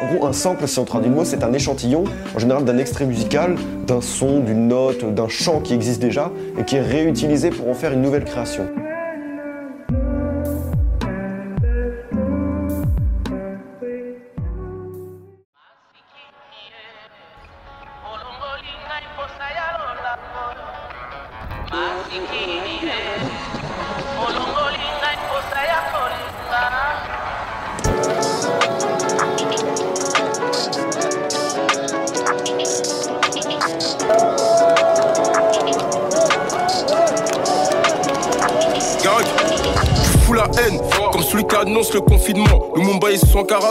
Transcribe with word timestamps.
En 0.00 0.14
gros, 0.14 0.26
un 0.26 0.32
sample, 0.32 0.66
si 0.66 0.78
on 0.78 0.84
traduit 0.84 1.08
le 1.08 1.14
mot, 1.14 1.24
c'est 1.24 1.44
un 1.44 1.52
échantillon, 1.52 2.04
en 2.34 2.38
général 2.38 2.64
d'un 2.64 2.78
extrait 2.78 3.04
musical, 3.04 3.56
d'un 3.86 4.00
son, 4.00 4.40
d'une 4.40 4.68
note, 4.68 5.14
d'un 5.14 5.28
chant 5.28 5.60
qui 5.60 5.74
existe 5.74 6.00
déjà 6.00 6.30
et 6.58 6.64
qui 6.64 6.76
est 6.76 6.82
réutilisé 6.82 7.50
pour 7.50 7.68
en 7.68 7.74
faire 7.74 7.92
une 7.92 8.02
nouvelle 8.02 8.24
création. 8.24 8.68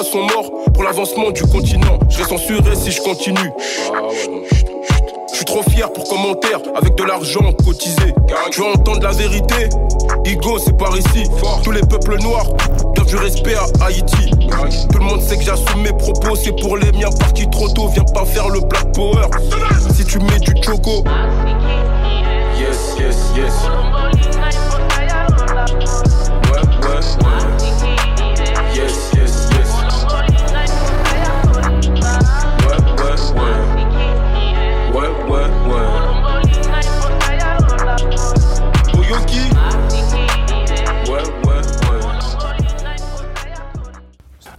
Sont 0.01 0.23
morts 0.23 0.49
pour 0.73 0.83
l'avancement 0.83 1.29
du 1.29 1.43
continent. 1.43 1.99
Je 2.09 2.17
vais 2.17 2.23
censurer 2.23 2.75
si 2.75 2.89
je 2.91 3.01
continue. 3.01 3.51
Je 5.29 5.35
suis 5.35 5.45
trop 5.45 5.61
fier 5.61 5.93
pour 5.93 6.09
commentaire, 6.09 6.59
avec 6.75 6.95
de 6.95 7.03
l'argent 7.03 7.53
cotisé. 7.63 8.13
Tu 8.51 8.61
veux 8.61 8.67
entendre 8.67 9.03
la 9.03 9.11
vérité 9.11 9.69
Igo, 10.25 10.57
c'est 10.57 10.75
par 10.75 10.97
ici. 10.97 11.29
Tous 11.63 11.71
les 11.71 11.81
peuples 11.81 12.17
noirs 12.17 12.47
doivent 12.95 13.07
du 13.07 13.15
respect 13.15 13.55
à 13.55 13.85
Haïti. 13.85 14.31
Tout 14.91 14.97
le 14.97 15.05
monde 15.05 15.21
sait 15.21 15.37
que 15.37 15.43
j'assume 15.43 15.83
mes 15.83 15.93
propos, 15.93 16.35
c'est 16.35 16.59
pour 16.59 16.77
les 16.77 16.91
miens 16.93 17.11
partis 17.19 17.47
trop 17.51 17.69
tôt. 17.69 17.87
Viens 17.89 18.03
pas 18.03 18.25
faire 18.25 18.49
le 18.49 18.59
black 18.61 18.91
power. 18.93 19.27
Si 19.95 20.03
tu 20.03 20.17
mets 20.19 20.39
du 20.39 20.53
choco. 20.63 21.03
Yes, 22.59 22.95
yes, 22.99 23.17
yes. 23.37 23.53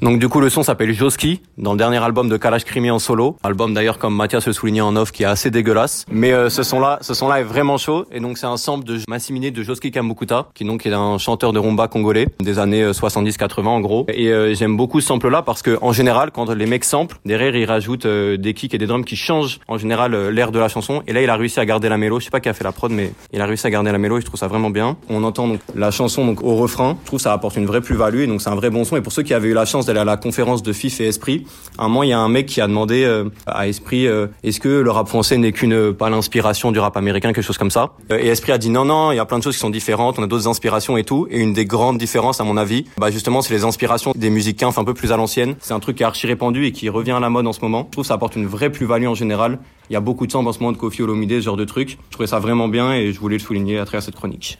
Donc 0.02 0.18
du 0.18 0.28
coup 0.28 0.40
le 0.40 0.50
son 0.50 0.64
s'appelle 0.64 0.92
Joski 0.92 1.42
dans 1.58 1.74
le 1.74 1.78
dernier 1.78 1.98
album 1.98 2.28
de 2.28 2.36
Kalash 2.36 2.64
Krimi 2.64 2.90
en 2.90 2.98
solo, 2.98 3.36
album 3.44 3.72
d'ailleurs 3.72 3.98
comme 3.98 4.16
Mathias 4.16 4.44
le 4.48 4.52
soulignait 4.52 4.80
en 4.80 4.96
off 4.96 5.12
qui 5.12 5.22
est 5.22 5.26
assez 5.26 5.52
dégueulasse, 5.52 6.06
mais 6.10 6.32
euh, 6.32 6.50
ce 6.50 6.64
son 6.64 6.80
là, 6.80 6.98
ce 7.02 7.14
son 7.14 7.28
là 7.28 7.38
est 7.38 7.44
vraiment 7.44 7.78
chaud. 7.78 8.04
Et 8.10 8.18
donc 8.18 8.36
c'est 8.36 8.46
un 8.46 8.56
sample 8.56 8.84
de 8.84 8.98
Massimine 9.06 9.50
de 9.50 9.62
Joski 9.62 9.92
Kambukuta 9.92 10.48
qui 10.54 10.64
donc 10.64 10.86
est 10.86 10.92
un 10.92 11.18
chanteur 11.18 11.52
de 11.52 11.60
rumba 11.60 11.86
congolais 11.86 12.26
des 12.40 12.58
années 12.58 12.90
70-80 12.90 13.64
en 13.64 13.80
gros. 13.80 14.04
Et 14.08 14.32
euh, 14.32 14.52
j'aime 14.54 14.76
beaucoup 14.76 15.00
ce 15.00 15.06
sample 15.06 15.28
là 15.28 15.42
parce 15.42 15.62
que 15.62 15.78
en 15.82 15.92
général 15.92 16.32
quand 16.32 16.50
les 16.50 16.66
mecs 16.66 16.82
samplent 16.82 17.18
derrière 17.24 17.54
ils 17.54 17.64
rajoutent 17.64 18.06
euh, 18.06 18.36
des 18.36 18.54
kicks 18.54 18.74
et 18.74 18.78
des 18.78 18.88
drums 18.88 19.04
qui 19.04 19.14
changent 19.14 19.60
en 19.68 19.78
général 19.78 20.14
euh, 20.14 20.32
l'air 20.32 20.50
de 20.50 20.58
la 20.58 20.66
chanson. 20.66 21.04
Et 21.06 21.12
là 21.12 21.22
il 21.22 21.30
a 21.30 21.36
réussi 21.36 21.60
à 21.60 21.64
garder 21.64 21.88
la 21.88 21.96
mélo, 21.96 22.18
je 22.18 22.24
sais 22.24 22.30
pas 22.30 22.40
qui 22.40 22.48
a 22.48 22.54
fait 22.54 22.64
la 22.64 22.72
prod 22.72 22.90
mais 22.90 23.12
il 23.32 23.40
a 23.40 23.46
réussi 23.46 23.68
à 23.68 23.70
garder 23.70 23.92
la 23.92 23.98
mélo 23.98 24.18
et 24.18 24.20
je 24.20 24.26
trouve 24.26 24.40
ça 24.40 24.48
vraiment 24.48 24.70
bien. 24.70 24.96
On 25.08 25.22
entend 25.22 25.46
donc 25.46 25.60
la 25.76 25.92
chanson 25.92 26.26
donc 26.26 26.42
au 26.42 26.56
refrain, 26.56 26.96
je 27.02 27.06
trouve 27.06 27.20
ça 27.20 27.32
apporte 27.32 27.54
une 27.54 27.66
vraie 27.66 27.80
plus-value 27.80 28.22
et 28.22 28.26
donc 28.26 28.42
c'est 28.42 28.50
un 28.50 28.56
vrai 28.56 28.70
bon 28.70 28.82
son. 28.82 28.96
Et 28.96 29.00
pour 29.00 29.12
ceux 29.12 29.22
qui 29.22 29.32
avaient 29.32 29.50
eu 29.50 29.54
la 29.54 29.64
chance 29.64 29.86
à 29.98 30.04
la 30.04 30.16
conférence 30.16 30.62
de 30.62 30.72
FIF 30.72 31.00
et 31.00 31.06
Esprit, 31.06 31.46
à 31.78 31.84
un 31.84 31.88
moment 31.88 32.02
il 32.02 32.10
y 32.10 32.12
a 32.12 32.18
un 32.18 32.28
mec 32.28 32.46
qui 32.46 32.60
a 32.60 32.66
demandé 32.66 33.04
euh, 33.04 33.28
à 33.46 33.68
Esprit 33.68 34.06
euh, 34.06 34.26
est-ce 34.42 34.60
que 34.60 34.68
le 34.68 34.90
rap 34.90 35.08
français 35.08 35.38
n'est 35.38 35.52
qu'une 35.52 35.92
pas 35.92 36.10
l'inspiration 36.10 36.72
du 36.72 36.78
rap 36.78 36.96
américain 36.96 37.32
quelque 37.32 37.44
chose 37.44 37.58
comme 37.58 37.70
ça. 37.70 37.92
Euh, 38.10 38.18
et 38.18 38.28
Esprit 38.28 38.52
a 38.52 38.58
dit 38.58 38.70
non 38.70 38.84
non 38.84 39.12
il 39.12 39.16
y 39.16 39.20
a 39.20 39.24
plein 39.24 39.38
de 39.38 39.42
choses 39.42 39.54
qui 39.54 39.60
sont 39.60 39.70
différentes 39.70 40.18
on 40.18 40.22
a 40.22 40.26
d'autres 40.26 40.48
inspirations 40.48 40.96
et 40.96 41.04
tout. 41.04 41.26
Et 41.30 41.40
une 41.40 41.52
des 41.52 41.64
grandes 41.64 41.98
différences 41.98 42.40
à 42.40 42.44
mon 42.44 42.56
avis 42.56 42.84
bah 42.98 43.10
justement 43.10 43.42
c'est 43.42 43.54
les 43.54 43.64
inspirations 43.64 44.12
des 44.14 44.30
musiques 44.30 44.58
kinf 44.58 44.78
un 44.78 44.84
peu 44.84 44.94
plus 44.94 45.12
à 45.12 45.16
l'ancienne. 45.16 45.56
C'est 45.60 45.74
un 45.74 45.80
truc 45.80 45.96
qui 45.96 46.02
est 46.02 46.06
archi 46.06 46.26
répandu 46.26 46.66
et 46.66 46.72
qui 46.72 46.88
revient 46.88 47.12
à 47.12 47.20
la 47.20 47.30
mode 47.30 47.46
en 47.46 47.52
ce 47.52 47.60
moment. 47.60 47.84
Je 47.86 47.92
trouve 47.92 48.04
que 48.04 48.08
ça 48.08 48.14
apporte 48.14 48.36
une 48.36 48.46
vraie 48.46 48.70
plus-value 48.70 49.06
en 49.06 49.14
général. 49.14 49.58
Il 49.90 49.92
y 49.92 49.96
a 49.96 50.00
beaucoup 50.00 50.26
de 50.26 50.32
samples 50.32 50.48
en 50.48 50.52
ce 50.52 50.60
moment 50.60 50.72
de 50.72 50.78
Kofi 50.78 51.02
Olomide 51.02 51.32
ce 51.32 51.40
genre 51.40 51.56
de 51.56 51.64
trucs 51.64 51.82
je 51.90 52.10
trouvais 52.10 52.26
ça 52.26 52.38
vraiment 52.38 52.68
bien 52.68 52.92
et 52.92 53.12
je 53.12 53.20
voulais 53.20 53.36
le 53.36 53.42
souligner 53.42 53.78
à 53.78 53.84
travers 53.84 54.02
cette 54.02 54.16
chronique 54.16 54.58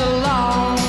along 0.00 0.79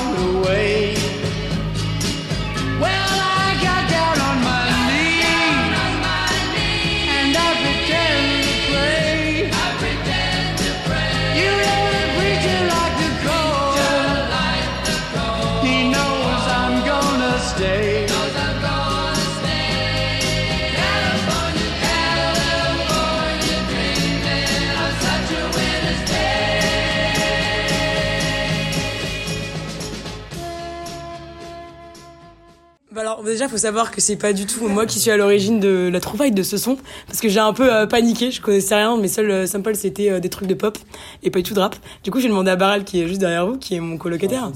déjà 33.42 33.50
faut 33.50 33.58
savoir 33.58 33.90
que 33.90 34.00
c'est 34.00 34.16
pas 34.16 34.32
du 34.32 34.46
tout 34.46 34.68
moi 34.68 34.86
qui 34.86 35.00
suis 35.00 35.10
à 35.10 35.16
l'origine 35.16 35.58
de 35.58 35.90
la 35.92 35.98
trouvaille 35.98 36.30
de 36.30 36.44
ce 36.44 36.56
son 36.56 36.76
parce 37.06 37.20
que 37.20 37.28
j'ai 37.28 37.40
un 37.40 37.52
peu 37.52 37.74
euh, 37.74 37.86
paniqué, 37.86 38.30
je 38.30 38.40
connaissais 38.40 38.76
rien, 38.76 38.96
mes 38.96 39.08
seuls 39.08 39.30
euh, 39.30 39.46
samples 39.46 39.74
c'était 39.74 40.10
euh, 40.10 40.20
des 40.20 40.28
trucs 40.28 40.48
de 40.48 40.54
pop 40.54 40.78
et 41.24 41.30
pas 41.30 41.40
du 41.40 41.42
tout 41.42 41.54
de 41.54 41.60
rap. 41.60 41.74
Du 42.04 42.12
coup 42.12 42.20
j'ai 42.20 42.28
demandé 42.28 42.50
à 42.52 42.56
Baral 42.56 42.84
qui 42.84 43.02
est 43.02 43.08
juste 43.08 43.20
derrière 43.20 43.46
vous, 43.46 43.56
qui 43.56 43.74
est 43.74 43.80
mon 43.80 43.98
colocataire. 43.98 44.52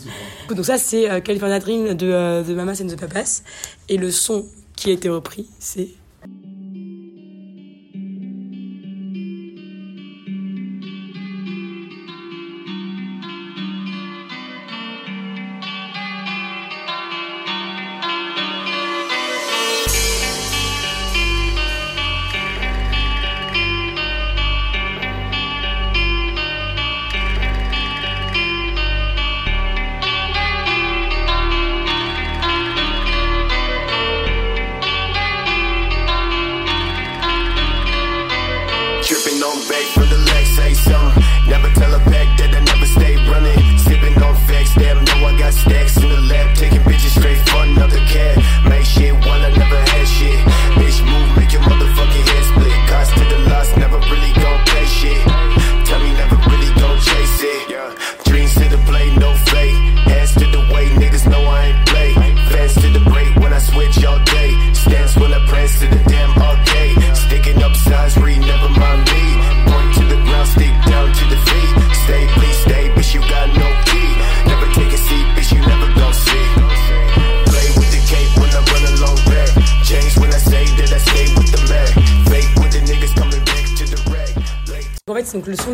Donc 0.54 0.64
ça 0.64 0.78
c'est 0.78 1.10
euh, 1.10 1.20
California 1.20 1.58
Dream 1.58 1.94
de, 1.94 2.44
de 2.44 2.54
Mamas 2.54 2.80
and 2.80 2.86
the 2.86 2.98
Papas 2.98 3.42
et 3.88 3.96
le 3.96 4.12
son 4.12 4.46
qui 4.76 4.90
a 4.90 4.92
été 4.92 5.08
repris 5.08 5.46
c'est 5.58 5.88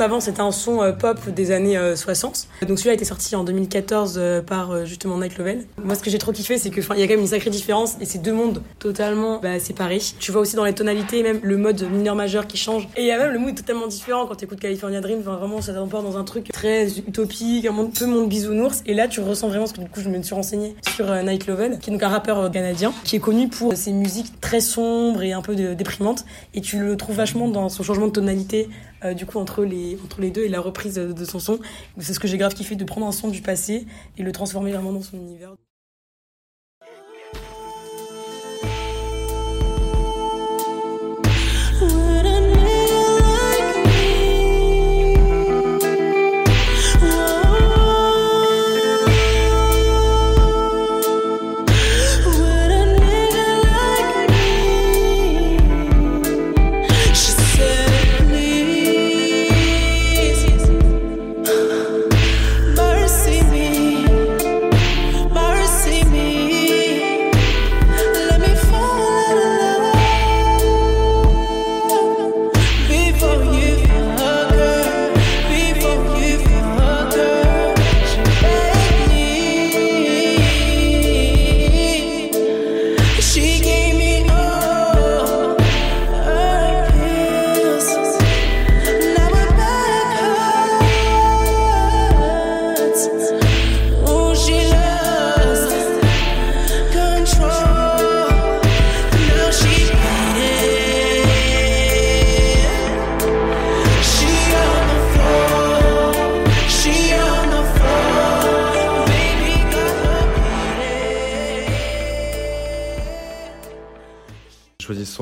D'avant 0.03 0.19
c'était 0.19 0.41
un 0.41 0.51
son 0.51 0.83
euh, 0.83 0.91
pop 0.91 1.29
des 1.29 1.53
années 1.53 1.79
euh, 1.79 1.95
60. 1.95 2.49
Donc 2.67 2.77
celui-là 2.77 2.91
a 2.91 2.95
été 2.95 3.05
sorti 3.05 3.37
en 3.37 3.45
2014 3.45 4.15
euh, 4.17 4.43
par 4.43 4.73
euh, 4.73 4.85
justement 4.85 5.17
Night 5.17 5.39
Lovell. 5.39 5.65
Moi 5.81 5.95
ce 5.95 6.03
que 6.03 6.11
j'ai 6.11 6.19
trop 6.19 6.33
kiffé 6.33 6.59
c'est 6.59 6.71
que 6.71 6.81
il 6.81 6.99
y 6.99 7.05
a 7.05 7.07
quand 7.07 7.13
même 7.13 7.21
une 7.21 7.29
sacrée 7.29 7.51
différence 7.51 7.95
et 8.01 8.05
c'est 8.05 8.19
deux 8.19 8.33
mondes 8.33 8.63
totalement 8.81 9.39
bah, 9.39 9.61
séparés. 9.61 10.01
Tu 10.19 10.33
vois 10.33 10.41
aussi 10.41 10.57
dans 10.57 10.65
les 10.65 10.73
tonalités 10.75 11.23
même 11.23 11.39
le 11.45 11.57
mode 11.57 11.89
mineur 11.89 12.17
majeur 12.17 12.49
qui 12.49 12.57
change 12.57 12.89
et 12.97 13.03
il 13.03 13.07
y 13.07 13.13
a 13.13 13.17
même 13.17 13.31
le 13.31 13.39
mood 13.39 13.55
totalement 13.55 13.87
différent 13.87 14.27
quand 14.27 14.35
tu 14.35 14.45
écoutes 14.45 14.59
California 14.59 15.01
Dream. 15.01 15.21
Vraiment 15.21 15.61
ça 15.61 15.73
t'emporte 15.73 16.03
dans 16.03 16.19
un 16.19 16.25
truc 16.25 16.49
très 16.53 16.89
utopique, 16.99 17.65
un 17.67 17.71
monde 17.71 17.93
peu 17.97 18.07
monde 18.07 18.29
bisounours 18.29 18.83
et 18.87 18.95
là 18.95 19.07
tu 19.07 19.21
ressens 19.21 19.47
vraiment 19.47 19.69
ce 19.69 19.73
que 19.73 19.83
du 19.83 19.89
coup 19.89 20.01
je 20.01 20.09
me 20.09 20.21
suis 20.21 20.35
renseignée 20.35 20.75
sur 20.97 21.09
euh, 21.13 21.23
Night 21.23 21.47
Lovell 21.47 21.79
qui 21.79 21.91
est 21.91 21.93
donc 21.93 22.03
un 22.03 22.09
rappeur 22.09 22.41
euh, 22.41 22.51
canadien 22.51 22.93
qui 23.05 23.15
est 23.15 23.21
connu 23.21 23.47
pour 23.47 23.77
ses 23.77 23.93
musiques 23.93 24.41
très 24.41 24.61
sombres 24.61 25.23
et 25.23 25.33
un 25.33 25.43
peu 25.43 25.55
déprimantes 25.55 26.25
et 26.55 26.61
tu 26.61 26.81
le 26.81 26.97
trouves 26.97 27.15
vachement 27.15 27.47
dans 27.47 27.69
son 27.69 27.85
changement 27.85 28.09
de 28.09 28.13
tonalité 28.13 28.69
euh, 29.05 29.15
du 29.15 29.27
coup 29.27 29.39
entre 29.39 29.65
les 29.65 29.99
entre 30.05 30.21
les 30.21 30.31
deux 30.31 30.45
et 30.45 30.49
la 30.49 30.61
reprise 30.61 30.95
de, 30.95 31.25
son 31.25 31.39
son. 31.39 31.59
C'est 31.99 32.15
ce 32.15 32.21
que 32.21 32.29
j'ai 32.29 32.39
grave 32.39 32.55
kiffé 32.55 32.77
de 32.77 32.85
prendre 32.85 33.07
un 33.07 33.13
son 33.13 33.29
du 33.29 33.43
passé 33.43 33.87
et 34.19 34.23
le 34.23 34.33
transformer 34.33 34.73
vraiment 34.73 34.93
dans 34.93 35.03
son 35.03 35.17
univers 35.17 35.55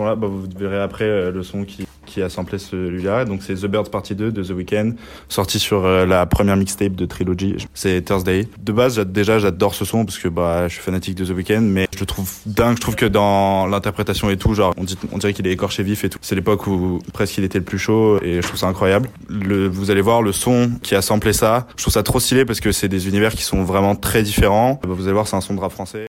son-là, 0.00 0.16
bah, 0.16 0.26
vous 0.26 0.46
verrez 0.58 0.80
après 0.80 1.04
euh, 1.04 1.30
le 1.30 1.42
son 1.42 1.64
qui, 1.64 1.86
qui 2.06 2.22
a 2.22 2.28
samplé 2.28 2.58
celui-là. 2.58 3.24
Donc 3.24 3.42
c'est 3.42 3.54
The 3.54 3.66
Birds 3.66 3.90
Party 3.90 4.14
2 4.14 4.32
de 4.32 4.42
The 4.42 4.50
Weeknd, 4.50 4.92
sorti 5.28 5.58
sur 5.58 5.84
euh, 5.84 6.06
la 6.06 6.26
première 6.26 6.56
mixtape 6.56 6.94
de 6.94 7.06
Trilogy. 7.06 7.56
C'est 7.74 8.02
Thursday. 8.02 8.48
De 8.62 8.72
base, 8.72 8.98
déjà, 8.98 9.38
j'adore 9.38 9.74
ce 9.74 9.84
son 9.84 10.04
parce 10.04 10.18
que 10.18 10.28
bah, 10.28 10.68
je 10.68 10.74
suis 10.74 10.82
fanatique 10.82 11.14
de 11.16 11.24
The 11.24 11.30
Weeknd, 11.30 11.60
mais 11.62 11.86
je 11.94 12.00
le 12.00 12.06
trouve 12.06 12.30
dingue. 12.46 12.76
Je 12.76 12.80
trouve 12.80 12.96
que 12.96 13.06
dans 13.06 13.66
l'interprétation 13.66 14.30
et 14.30 14.36
tout, 14.36 14.54
genre, 14.54 14.74
on 15.12 15.18
dirait 15.18 15.32
qu'il 15.32 15.46
est 15.46 15.52
écorché 15.52 15.82
vif 15.82 16.04
et 16.04 16.08
tout. 16.08 16.18
C'est 16.22 16.34
l'époque 16.34 16.66
où 16.66 17.00
presque 17.12 17.38
il 17.38 17.44
était 17.44 17.58
le 17.58 17.64
plus 17.64 17.78
chaud 17.78 18.20
et 18.22 18.36
je 18.36 18.46
trouve 18.46 18.58
ça 18.58 18.66
incroyable. 18.66 19.08
Le, 19.28 19.68
vous 19.68 19.90
allez 19.90 20.00
voir 20.00 20.22
le 20.22 20.32
son 20.32 20.70
qui 20.82 20.94
a 20.94 21.02
samplé 21.02 21.32
ça. 21.32 21.66
Je 21.76 21.82
trouve 21.82 21.94
ça 21.94 22.02
trop 22.02 22.20
stylé 22.20 22.44
parce 22.44 22.60
que 22.60 22.72
c'est 22.72 22.88
des 22.88 23.08
univers 23.08 23.32
qui 23.32 23.42
sont 23.42 23.62
vraiment 23.62 23.94
très 23.94 24.22
différents. 24.22 24.80
Vous 24.86 25.04
allez 25.04 25.12
voir, 25.12 25.26
c'est 25.26 25.36
un 25.36 25.40
son 25.40 25.54
de 25.54 25.60
rap 25.60 25.72
français. 25.72 26.09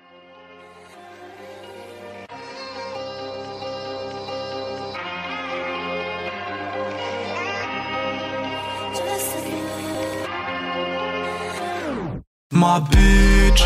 Ma 12.58 12.80
bitch, 12.80 13.64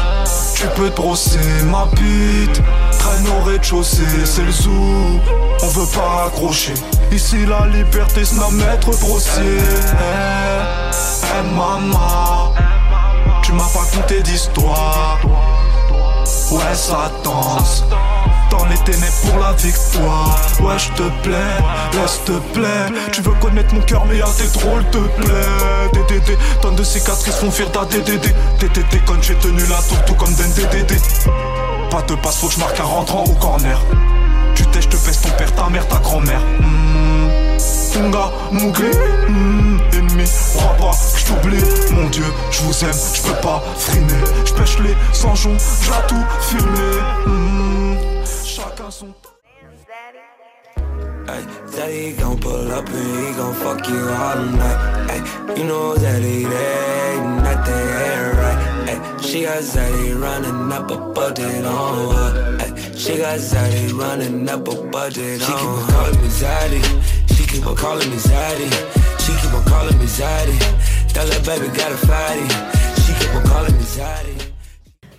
tu 0.55 0.67
peux 0.77 0.91
te 0.91 0.97
brosser 0.97 1.39
ma 1.71 1.87
bite. 1.95 2.61
Traîne 2.99 3.27
au 3.27 3.43
rez-de-chaussée, 3.43 4.27
c'est 4.27 4.45
le 4.45 4.53
zoo. 4.53 5.19
On 5.63 5.67
veut 5.69 5.87
pas 5.95 6.27
accrocher. 6.27 6.75
Ici 7.11 7.47
la 7.47 7.67
liberté 7.69 8.23
c'est 8.23 8.37
notre 8.37 8.53
maître 8.53 8.91
grossier. 9.01 9.43
Eh, 9.43 10.91
eh, 11.25 11.57
maman 11.57 12.53
Tu 13.43 13.53
m'as 13.53 13.71
pas 13.73 13.87
conté 13.97 14.21
d'histoire 14.21 15.19
Ouais 16.53 16.75
ça 16.75 17.11
danse 17.25 17.85
dans 18.51 18.67
les 18.67 18.77
ténèbres 18.85 19.21
pour 19.25 19.39
la 19.39 19.53
victoire. 19.55 20.39
Ouais 20.61 20.79
je 20.79 20.89
te 20.91 21.09
plais, 21.23 21.57
laisse 21.95 22.21
te 22.27 22.33
plaît 22.53 22.87
Tu 23.11 23.23
veux 23.23 23.33
connaître 23.41 23.75
mon 23.75 23.81
cœur 23.81 24.05
mais 24.07 24.19
y'a 24.19 24.27
des 24.37 24.49
drôles 24.61 24.85
te 24.91 24.99
plaît 24.99 25.91
DDD, 25.95 26.37
tonnes 26.61 26.77
de 26.77 26.83
cicatrices 26.85 27.37
font 27.37 27.51
fuir 27.51 27.73
ta 27.73 27.87
DDD 27.87 28.35
DDD 28.61 29.03
quand 29.07 29.23
j'ai 29.23 29.35
tenu 29.37 29.63
la 29.63 29.81
tour 29.89 30.05
tout 30.07 30.15
comme 30.15 30.35
DDD 30.35 30.93
Pas 31.91 32.03
de 32.03 32.15
passe 32.17 32.37
faut 32.37 32.49
que 32.49 32.55
je 32.55 32.59
marque 32.59 32.79
un 32.81 32.85
rentrant 32.85 33.25
au 33.25 33.35
corner. 33.35 33.81
Tu 34.55 34.67
t'es, 34.67 34.83
je 34.83 34.89
te 34.89 34.97
pèse 34.97 35.23
ton 35.23 35.31
père, 35.31 35.55
ta 35.55 35.71
mère, 35.71 35.89
ta 35.89 35.97
grand-mère. 35.97 36.41
Hmm. 36.61 37.03
Tunga, 37.93 38.31
Mowgli, 38.51 38.91
hmm, 39.29 39.72
ennemi, 39.97 40.25
crois 40.55 40.75
pas 40.79 40.91
que 40.91 41.19
je 41.19 41.27
t'oublie 41.27 41.95
Mon 41.95 42.09
dieu, 42.11 42.25
je 42.51 42.63
vous 42.63 42.85
aime, 42.85 42.93
je 43.15 43.23
peux 43.23 43.41
pas 43.41 43.63
frimer 43.77 44.25
Je 44.45 44.53
pêche 44.53 44.79
les 44.81 44.95
sans 45.13 45.35
jonc, 45.35 45.57
j'ai 45.83 46.07
tout 46.09 46.25
filmé 46.41 46.91
Hmm. 47.27 47.97
Chacun 48.45 48.91
son 48.91 49.09
Ay, 51.29 51.45
Daddy 51.77 52.13
gon' 52.19 52.37
pull 52.37 52.71
up 52.73 52.87
and 52.89 53.27
he 53.27 53.33
gon' 53.37 53.55
fuck 53.55 53.89
you 53.89 54.09
all 54.09 54.45
night. 54.45 55.09
Ay, 55.09 55.55
you 55.57 55.65
know 55.65 55.95
Daddy, 55.97 56.43
there 56.43 57.15
ain't 57.15 57.43
nothing 57.45 57.89
ain't 58.09 58.37
right. 58.39 58.59
Ay, 58.91 59.21
she 59.23 59.43
got 59.45 59.63
Zaddy 59.63 60.21
running 60.21 60.73
up 60.73 60.91
a 60.91 60.97
budget 61.15 61.65
on 61.65 62.13
her. 62.13 62.59
Ay, 62.61 62.75
she 62.97 63.17
got 63.19 63.39
Zaddy 63.39 63.93
running 63.97 64.49
up 64.49 64.67
a 64.67 64.75
budget 64.91 65.41
she 65.41 65.53
on 65.53 65.79
her. 65.91 66.13
She 66.13 66.17
keep 66.17 66.17
on 66.17 66.17
calling 66.17 66.21
me 66.23 66.29
Zaddy. 66.29 67.37
She 67.37 67.47
keep 67.47 67.67
on 67.67 67.77
calling 67.77 68.11
me 68.11 68.17
Zaddy. 68.17 69.12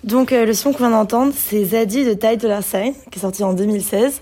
Donc 0.04 0.32
le 0.32 0.54
son 0.54 0.74
qu'on 0.74 0.80
vient 0.80 0.90
d'entendre, 0.90 1.34
c'est 1.36 1.64
Zaddy 1.64 2.04
de 2.04 2.14
Ty 2.14 2.36
Dolla 2.36 2.62
Sign, 2.62 2.94
qui 3.10 3.20
est 3.20 3.22
sorti 3.22 3.44
en 3.44 3.54
2016. 3.54 4.22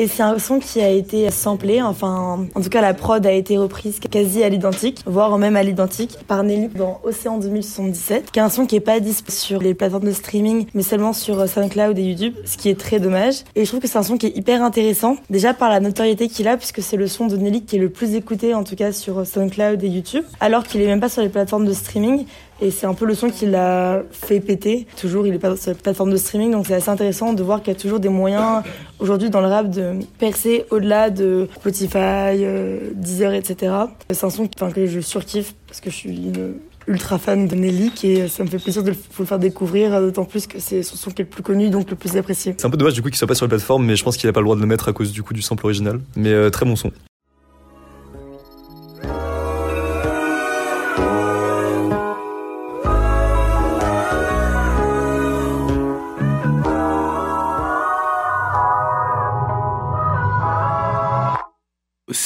Et 0.00 0.06
c'est 0.06 0.22
un 0.22 0.38
son 0.38 0.60
qui 0.60 0.80
a 0.80 0.90
été 0.90 1.28
samplé, 1.32 1.82
enfin, 1.82 2.46
en 2.54 2.60
tout 2.60 2.68
cas 2.68 2.80
la 2.80 2.94
prod 2.94 3.26
a 3.26 3.32
été 3.32 3.58
reprise 3.58 3.98
quasi 3.98 4.44
à 4.44 4.48
l'identique, 4.48 5.02
voire 5.06 5.36
même 5.38 5.56
à 5.56 5.64
l'identique, 5.64 6.16
par 6.28 6.44
Nelly 6.44 6.68
dans 6.68 7.00
Océan 7.02 7.38
2077, 7.38 8.30
qui 8.30 8.38
est 8.38 8.42
un 8.42 8.48
son 8.48 8.64
qui 8.64 8.76
est 8.76 8.80
pas 8.80 9.00
disponible 9.00 9.32
sur 9.32 9.60
les 9.60 9.74
plateformes 9.74 10.04
de 10.04 10.12
streaming, 10.12 10.66
mais 10.72 10.84
seulement 10.84 11.12
sur 11.12 11.48
SoundCloud 11.48 11.98
et 11.98 12.02
YouTube, 12.02 12.34
ce 12.44 12.56
qui 12.56 12.68
est 12.68 12.78
très 12.78 13.00
dommage. 13.00 13.42
Et 13.56 13.64
je 13.64 13.70
trouve 13.70 13.80
que 13.80 13.88
c'est 13.88 13.98
un 13.98 14.04
son 14.04 14.16
qui 14.16 14.26
est 14.26 14.36
hyper 14.36 14.62
intéressant, 14.62 15.16
déjà 15.30 15.52
par 15.52 15.68
la 15.68 15.80
notoriété 15.80 16.28
qu'il 16.28 16.46
a, 16.46 16.56
puisque 16.56 16.80
c'est 16.80 16.96
le 16.96 17.08
son 17.08 17.26
de 17.26 17.36
Nelly 17.36 17.64
qui 17.64 17.74
est 17.74 17.80
le 17.80 17.90
plus 17.90 18.14
écouté, 18.14 18.54
en 18.54 18.62
tout 18.62 18.76
cas 18.76 18.92
sur 18.92 19.26
SoundCloud 19.26 19.82
et 19.82 19.88
YouTube, 19.88 20.24
alors 20.38 20.62
qu'il 20.62 20.80
est 20.80 20.86
même 20.86 21.00
pas 21.00 21.08
sur 21.08 21.22
les 21.22 21.28
plateformes 21.28 21.66
de 21.66 21.72
streaming. 21.72 22.24
Et 22.60 22.70
c'est 22.70 22.86
un 22.86 22.94
peu 22.94 23.06
le 23.06 23.14
son 23.14 23.30
qui 23.30 23.46
l'a 23.46 24.02
fait 24.10 24.40
péter. 24.40 24.86
Toujours, 25.00 25.26
il 25.26 25.34
est 25.34 25.38
pas 25.38 25.56
sur 25.56 25.70
la 25.70 25.76
plateforme 25.76 26.10
de 26.10 26.16
streaming, 26.16 26.52
donc 26.52 26.66
c'est 26.66 26.74
assez 26.74 26.90
intéressant 26.90 27.32
de 27.32 27.42
voir 27.42 27.62
qu'il 27.62 27.72
y 27.72 27.76
a 27.76 27.78
toujours 27.78 28.00
des 28.00 28.08
moyens 28.08 28.62
aujourd'hui 28.98 29.30
dans 29.30 29.40
le 29.40 29.46
rap 29.46 29.70
de 29.70 29.94
percer 30.18 30.64
au-delà 30.70 31.10
de 31.10 31.48
Spotify, 31.54 31.98
euh, 32.42 32.90
Deezer, 32.94 33.32
etc. 33.34 33.72
C'est 34.10 34.24
un 34.24 34.30
son 34.30 34.48
que 34.48 34.86
je 34.86 35.00
surkiffe 35.00 35.54
parce 35.66 35.80
que 35.80 35.90
je 35.90 35.94
suis 35.94 36.10
une 36.10 36.54
ultra 36.88 37.18
fan 37.18 37.46
de 37.46 37.54
Nelly 37.54 37.92
et 38.02 38.28
ça 38.28 38.42
me 38.42 38.48
fait 38.48 38.58
plaisir 38.58 38.82
de 38.82 38.90
le, 38.90 39.24
faire 39.24 39.38
découvrir, 39.38 40.00
d'autant 40.00 40.24
plus 40.24 40.46
que 40.46 40.58
c'est 40.58 40.82
son 40.82 40.96
son 40.96 41.10
qui 41.10 41.22
est 41.22 41.26
le 41.26 41.30
plus 41.30 41.42
connu, 41.42 41.70
donc 41.70 41.88
le 41.90 41.96
plus 41.96 42.16
apprécié. 42.16 42.54
C'est 42.56 42.66
un 42.66 42.70
peu 42.70 42.76
dommage 42.76 42.94
du 42.94 43.02
coup 43.02 43.08
qu'il 43.08 43.18
soit 43.18 43.28
pas 43.28 43.34
sur 43.34 43.46
la 43.46 43.50
plateforme, 43.50 43.84
mais 43.84 43.94
je 43.94 44.02
pense 44.02 44.16
qu'il 44.16 44.28
a 44.28 44.32
pas 44.32 44.40
le 44.40 44.44
droit 44.44 44.56
de 44.56 44.60
le 44.60 44.66
mettre 44.66 44.88
à 44.88 44.92
cause 44.92 45.12
du 45.12 45.22
coup 45.22 45.34
du 45.34 45.42
sample 45.42 45.66
original. 45.66 46.00
Mais 46.16 46.30
euh, 46.30 46.50
très 46.50 46.66
bon 46.66 46.76
son. 46.76 46.90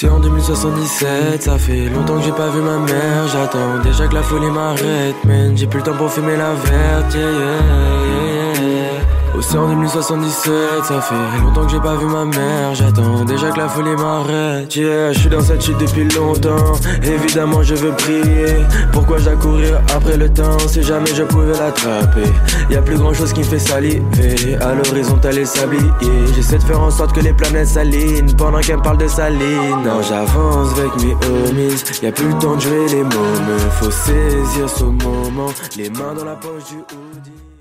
C'est 0.02 0.08
en 0.08 0.18
2000 0.18 0.42
2077, 0.42 1.42
ça 1.44 1.58
fait 1.58 1.88
longtemps 1.88 2.18
que 2.18 2.24
j'ai 2.24 2.32
pas 2.32 2.48
vu 2.48 2.60
ma 2.60 2.76
mère. 2.76 3.28
J'attends 3.32 3.78
déjà 3.84 4.08
que 4.08 4.14
la 4.14 4.24
folie 4.24 4.50
m'arrête, 4.50 5.24
man. 5.24 5.56
J'ai 5.56 5.68
plus 5.68 5.78
le 5.78 5.84
temps 5.84 5.96
pour 5.96 6.10
fumer 6.10 6.36
la 6.36 6.54
verte, 6.54 7.14
yeah. 7.14 8.21
Océan 9.34 9.66
2077, 9.66 10.84
ça 10.84 11.00
fait 11.00 11.14
longtemps 11.42 11.64
que 11.64 11.72
j'ai 11.72 11.80
pas 11.80 11.94
vu 11.94 12.04
ma 12.04 12.26
mère. 12.26 12.74
J'attends 12.74 13.24
déjà 13.24 13.50
que 13.50 13.58
la 13.58 13.68
folie 13.68 13.96
m'arrête. 13.96 14.76
Yeah, 14.76 15.12
je 15.12 15.20
suis 15.20 15.28
dans 15.30 15.40
cette 15.40 15.62
chute 15.64 15.78
depuis 15.78 16.04
longtemps. 16.04 16.74
Évidemment, 17.02 17.62
je 17.62 17.74
veux 17.74 17.92
prier. 17.92 18.56
Pourquoi 18.92 19.18
j'ai 19.18 19.32
courir 19.36 19.80
après 19.94 20.18
le 20.18 20.28
temps 20.28 20.58
si 20.68 20.82
jamais 20.82 21.14
je 21.14 21.22
pouvais 21.22 21.58
l'attraper? 21.58 22.30
Y 22.70 22.76
a 22.76 22.82
plus 22.82 22.98
grand 22.98 23.14
chose 23.14 23.32
qui 23.32 23.40
me 23.40 23.44
fait 23.44 23.58
saliver. 23.58 24.56
À 24.60 24.74
l'horizontale 24.74 25.38
et 25.38 25.46
s'habiller. 25.46 25.90
J'essaie 26.34 26.58
de 26.58 26.64
faire 26.64 26.80
en 26.80 26.90
sorte 26.90 27.14
que 27.14 27.20
les 27.20 27.32
planètes 27.32 27.68
s'alignent 27.68 28.34
pendant 28.36 28.60
qu'elles 28.60 28.76
me 28.76 28.82
parlent 28.82 28.98
de 28.98 29.08
saline. 29.08 29.82
Non, 29.82 30.02
j'avance 30.02 30.78
avec 30.78 30.94
mes 30.96 31.14
homies. 31.26 31.82
Y 32.02 32.06
a 32.06 32.12
plus 32.12 32.28
le 32.28 32.38
temps 32.38 32.56
de 32.56 32.60
jouer 32.60 32.86
les 32.88 33.02
mots, 33.02 33.40
mais 33.46 33.58
faut 33.80 33.90
saisir 33.90 34.68
ce 34.68 34.84
moment. 34.84 35.48
Les 35.76 35.88
mains 35.88 36.14
dans 36.18 36.26
la 36.26 36.34
poche 36.34 36.66
du 36.68 36.76
hoodie. 36.76 37.51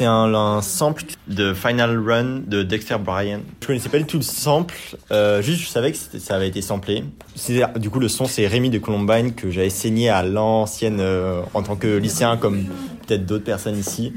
C'est 0.00 0.06
un, 0.06 0.62
sample 0.62 1.04
de 1.28 1.52
Final 1.52 1.98
Run 1.98 2.40
de 2.46 2.62
Dexter 2.62 2.96
Bryan. 2.96 3.42
Je 3.60 3.66
connaissais 3.66 3.90
pas 3.90 3.98
du 3.98 4.06
tout 4.06 4.16
le 4.16 4.22
sample, 4.22 4.74
euh, 5.12 5.42
juste 5.42 5.60
je 5.60 5.66
savais 5.66 5.92
que 5.92 5.98
ça 5.98 6.36
avait 6.36 6.48
été 6.48 6.62
samplé. 6.62 7.04
C'est- 7.34 7.78
Du 7.78 7.90
coup, 7.90 8.00
le 8.00 8.08
son, 8.08 8.24
c'est 8.24 8.46
Rémi 8.46 8.70
de 8.70 8.78
Columbine 8.78 9.34
que 9.34 9.50
j'avais 9.50 9.68
saigné 9.68 10.08
à 10.08 10.22
l'ancienne 10.22 11.00
euh, 11.00 11.42
en 11.52 11.62
tant 11.62 11.76
que 11.76 11.98
lycéen, 11.98 12.38
comme 12.38 12.64
peut-être 13.06 13.26
d'autres 13.26 13.44
personnes 13.44 13.76
ici. 13.76 14.14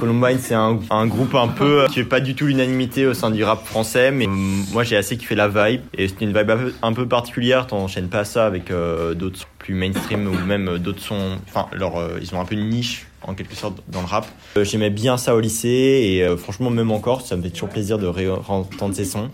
Columbine, 0.00 0.38
c'est 0.40 0.54
un, 0.54 0.78
groupe 1.06 1.34
un 1.34 1.48
peu 1.48 1.82
euh, 1.82 1.86
qui 1.88 1.96
fait 1.96 2.04
pas 2.04 2.20
du 2.20 2.34
tout 2.34 2.46
l'unanimité 2.46 3.04
au 3.04 3.12
sein 3.12 3.30
du 3.30 3.44
rap 3.44 3.66
français, 3.66 4.10
mais 4.10 4.28
moi 4.72 4.82
j'ai 4.82 4.96
assez 4.96 5.18
kiffé 5.18 5.34
la 5.34 5.48
vibe 5.48 5.82
et 5.92 6.08
c'était 6.08 6.24
une 6.24 6.32
vibe 6.32 6.50
un 6.50 6.56
peu, 6.56 6.72
un 6.80 6.92
peu 6.94 7.06
particulière. 7.06 7.66
T'enchaînes 7.66 8.08
pas 8.08 8.24
ça 8.24 8.46
avec 8.46 8.72
d'autres 8.72 9.40
sons 9.40 9.46
plus 9.58 9.74
mainstream 9.74 10.26
ou 10.26 10.46
même 10.46 10.78
d'autres 10.78 11.02
sons. 11.02 11.36
Enfin, 11.48 11.66
leur, 11.76 12.02
ils 12.22 12.34
ont 12.34 12.40
un 12.40 12.46
peu 12.46 12.54
une 12.54 12.70
niche 12.70 13.07
en 13.28 13.34
quelque 13.34 13.54
sorte 13.54 13.82
dans 13.88 14.00
le 14.00 14.06
rap. 14.06 14.26
Euh, 14.56 14.64
J'aimais 14.64 14.90
bien 14.90 15.16
ça 15.18 15.36
au 15.36 15.40
lycée 15.40 15.68
et 15.68 16.24
euh, 16.24 16.36
franchement 16.36 16.70
même 16.70 16.90
encore, 16.90 17.20
ça 17.20 17.36
me 17.36 17.42
fait 17.42 17.50
toujours 17.50 17.68
plaisir 17.68 17.98
de 17.98 18.06
réentendre 18.06 18.94
ces 18.94 19.04
sons. 19.04 19.30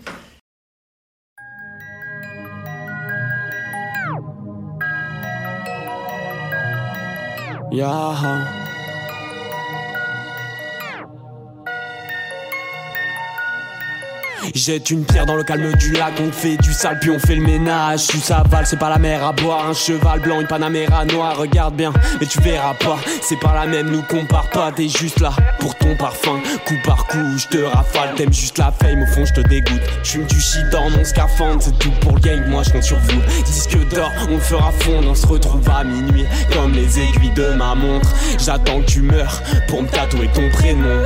Yeah. 7.71 8.64
Jette 14.53 14.91
une 14.91 15.05
pierre 15.05 15.25
dans 15.25 15.35
le 15.35 15.43
calme 15.43 15.73
du 15.73 15.91
lac, 15.91 16.13
on 16.19 16.31
fait 16.31 16.57
du 16.57 16.73
sale 16.73 16.99
puis 16.99 17.09
on 17.09 17.19
fait 17.19 17.35
le 17.35 17.41
ménage. 17.41 18.07
Tu 18.07 18.17
savales, 18.17 18.65
c'est 18.65 18.79
pas 18.79 18.89
la 18.89 18.99
mer 18.99 19.23
à 19.23 19.31
boire, 19.31 19.69
un 19.69 19.73
cheval 19.73 20.19
blanc, 20.19 20.41
une 20.41 20.47
Panamera 20.47 21.05
noire. 21.05 21.37
Regarde 21.37 21.75
bien, 21.75 21.91
mais 22.19 22.25
tu 22.25 22.41
verras 22.41 22.73
pas, 22.75 22.97
c'est 23.21 23.39
pas 23.39 23.53
la 23.53 23.65
même, 23.65 23.89
nous 23.89 24.03
compare 24.03 24.49
pas. 24.49 24.71
T'es 24.71 24.87
juste 24.87 25.19
là 25.19 25.31
pour 25.59 25.75
ton 25.75 25.95
parfum, 25.95 26.39
coup 26.65 26.75
par 26.83 27.07
coup, 27.07 27.37
je 27.37 27.47
te 27.47 27.63
rafale. 27.63 28.15
T'aimes 28.15 28.33
juste 28.33 28.57
la 28.57 28.71
fame, 28.71 29.03
au 29.03 29.07
fond 29.07 29.25
je 29.25 29.33
te 29.33 29.47
dégoûte. 29.47 29.81
Je 30.03 30.21
du 30.21 30.39
shit 30.39 30.69
dans 30.71 30.89
mon 30.89 31.03
scaphandre, 31.03 31.61
c'est 31.61 31.77
tout 31.79 31.91
pour 32.01 32.13
le 32.15 32.21
gang, 32.21 32.47
moi 32.47 32.63
je 32.63 32.71
compte 32.71 32.83
sur 32.83 32.99
vous. 32.99 33.21
Disque 33.45 33.77
d'or, 33.89 34.11
on 34.29 34.39
fera 34.39 34.71
fondre, 34.71 35.09
on 35.09 35.15
se 35.15 35.27
retrouve 35.27 35.67
à 35.69 35.83
minuit, 35.83 36.25
comme 36.53 36.73
les 36.73 36.99
aiguilles 36.99 37.33
de 37.33 37.53
ma 37.55 37.75
montre. 37.75 38.13
J'attends 38.43 38.81
que 38.81 38.85
tu 38.85 39.01
meurs 39.01 39.41
pour 39.67 39.81
me 39.81 39.87
tatouer 39.87 40.29
ton 40.33 40.49
prénom. 40.49 41.01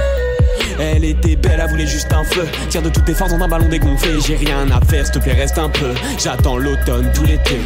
Elle 0.79 1.03
était 1.03 1.35
belle, 1.35 1.59
elle 1.61 1.69
voulait 1.69 1.85
juste 1.85 2.11
un 2.13 2.23
feu. 2.23 2.47
Tire 2.69 2.81
de 2.81 2.89
toutes 2.89 3.03
tes 3.03 3.13
forces 3.13 3.31
dans 3.33 3.43
un 3.43 3.47
ballon 3.47 3.67
dégonflé. 3.67 4.19
J'ai 4.25 4.37
rien 4.37 4.69
à 4.71 4.79
faire, 4.85 5.05
s'il 5.05 5.15
te 5.15 5.19
plaît, 5.19 5.33
reste 5.33 5.57
un 5.57 5.69
peu. 5.69 5.93
J'attends 6.17 6.57
l'automne 6.57 7.11
tout 7.13 7.25
l'été. 7.25 7.59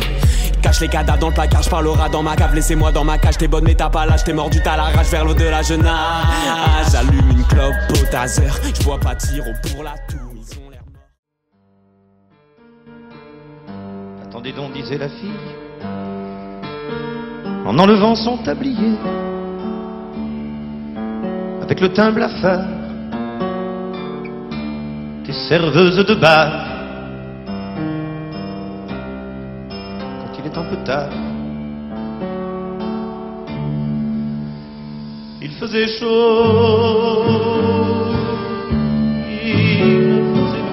Cache 0.64 0.80
les 0.80 0.88
cadavres 0.88 1.20
dans 1.20 1.28
le 1.28 1.34
placard, 1.34 1.62
je 1.62 1.70
dans 2.12 2.24
ma 2.24 2.36
cave. 2.36 2.56
Laissez-moi 2.56 2.92
dans 2.92 3.04
ma 3.04 3.20
cage, 3.20 3.38
t'es 3.38 3.48
bonne, 3.48 3.66
mais 3.66 3.76
t'as 3.76 3.90
pas 3.90 4.06
l'âge. 4.08 4.24
T'es 4.24 4.34
mordu, 4.34 4.60
t'as 4.64 4.78
la 4.78 4.84
rage 4.84 5.08
vers 5.08 5.26
l'au-delà, 5.26 5.62
je 5.62 5.76
nage. 5.76 6.88
J'allume 6.92 7.30
une 7.32 7.44
clope 7.44 7.74
au 7.92 8.06
taser. 8.10 8.48
Je 8.80 8.84
vois 8.84 9.00
pas 9.00 9.14
tir 9.16 9.44
au 9.48 9.68
pour 9.68 9.84
la 9.84 9.92
toux. 10.08 10.18
Ils 10.36 10.58
ont 10.60 10.70
l'air 10.72 10.82
Attendez 14.26 14.54
donc, 14.54 14.74
disait 14.74 14.98
la 14.98 15.10
fille, 15.10 15.32
en 17.66 17.78
enlevant 17.78 18.16
son 18.16 18.38
tablier, 18.44 18.98
avec 21.62 21.80
le 21.80 21.94
teint 21.94 22.12
blafard 22.12 22.83
des 25.34 25.40
serveuses 25.48 26.06
de 26.06 26.14
bar. 26.14 26.52
Quand 30.20 30.34
il 30.40 30.46
est 30.46 30.58
un 30.58 30.64
peu 30.64 30.78
tard, 30.86 31.10
il 35.42 35.52
faisait 35.60 35.88
chaud, 35.98 37.24
il 39.32 40.22
faisait 40.36 40.66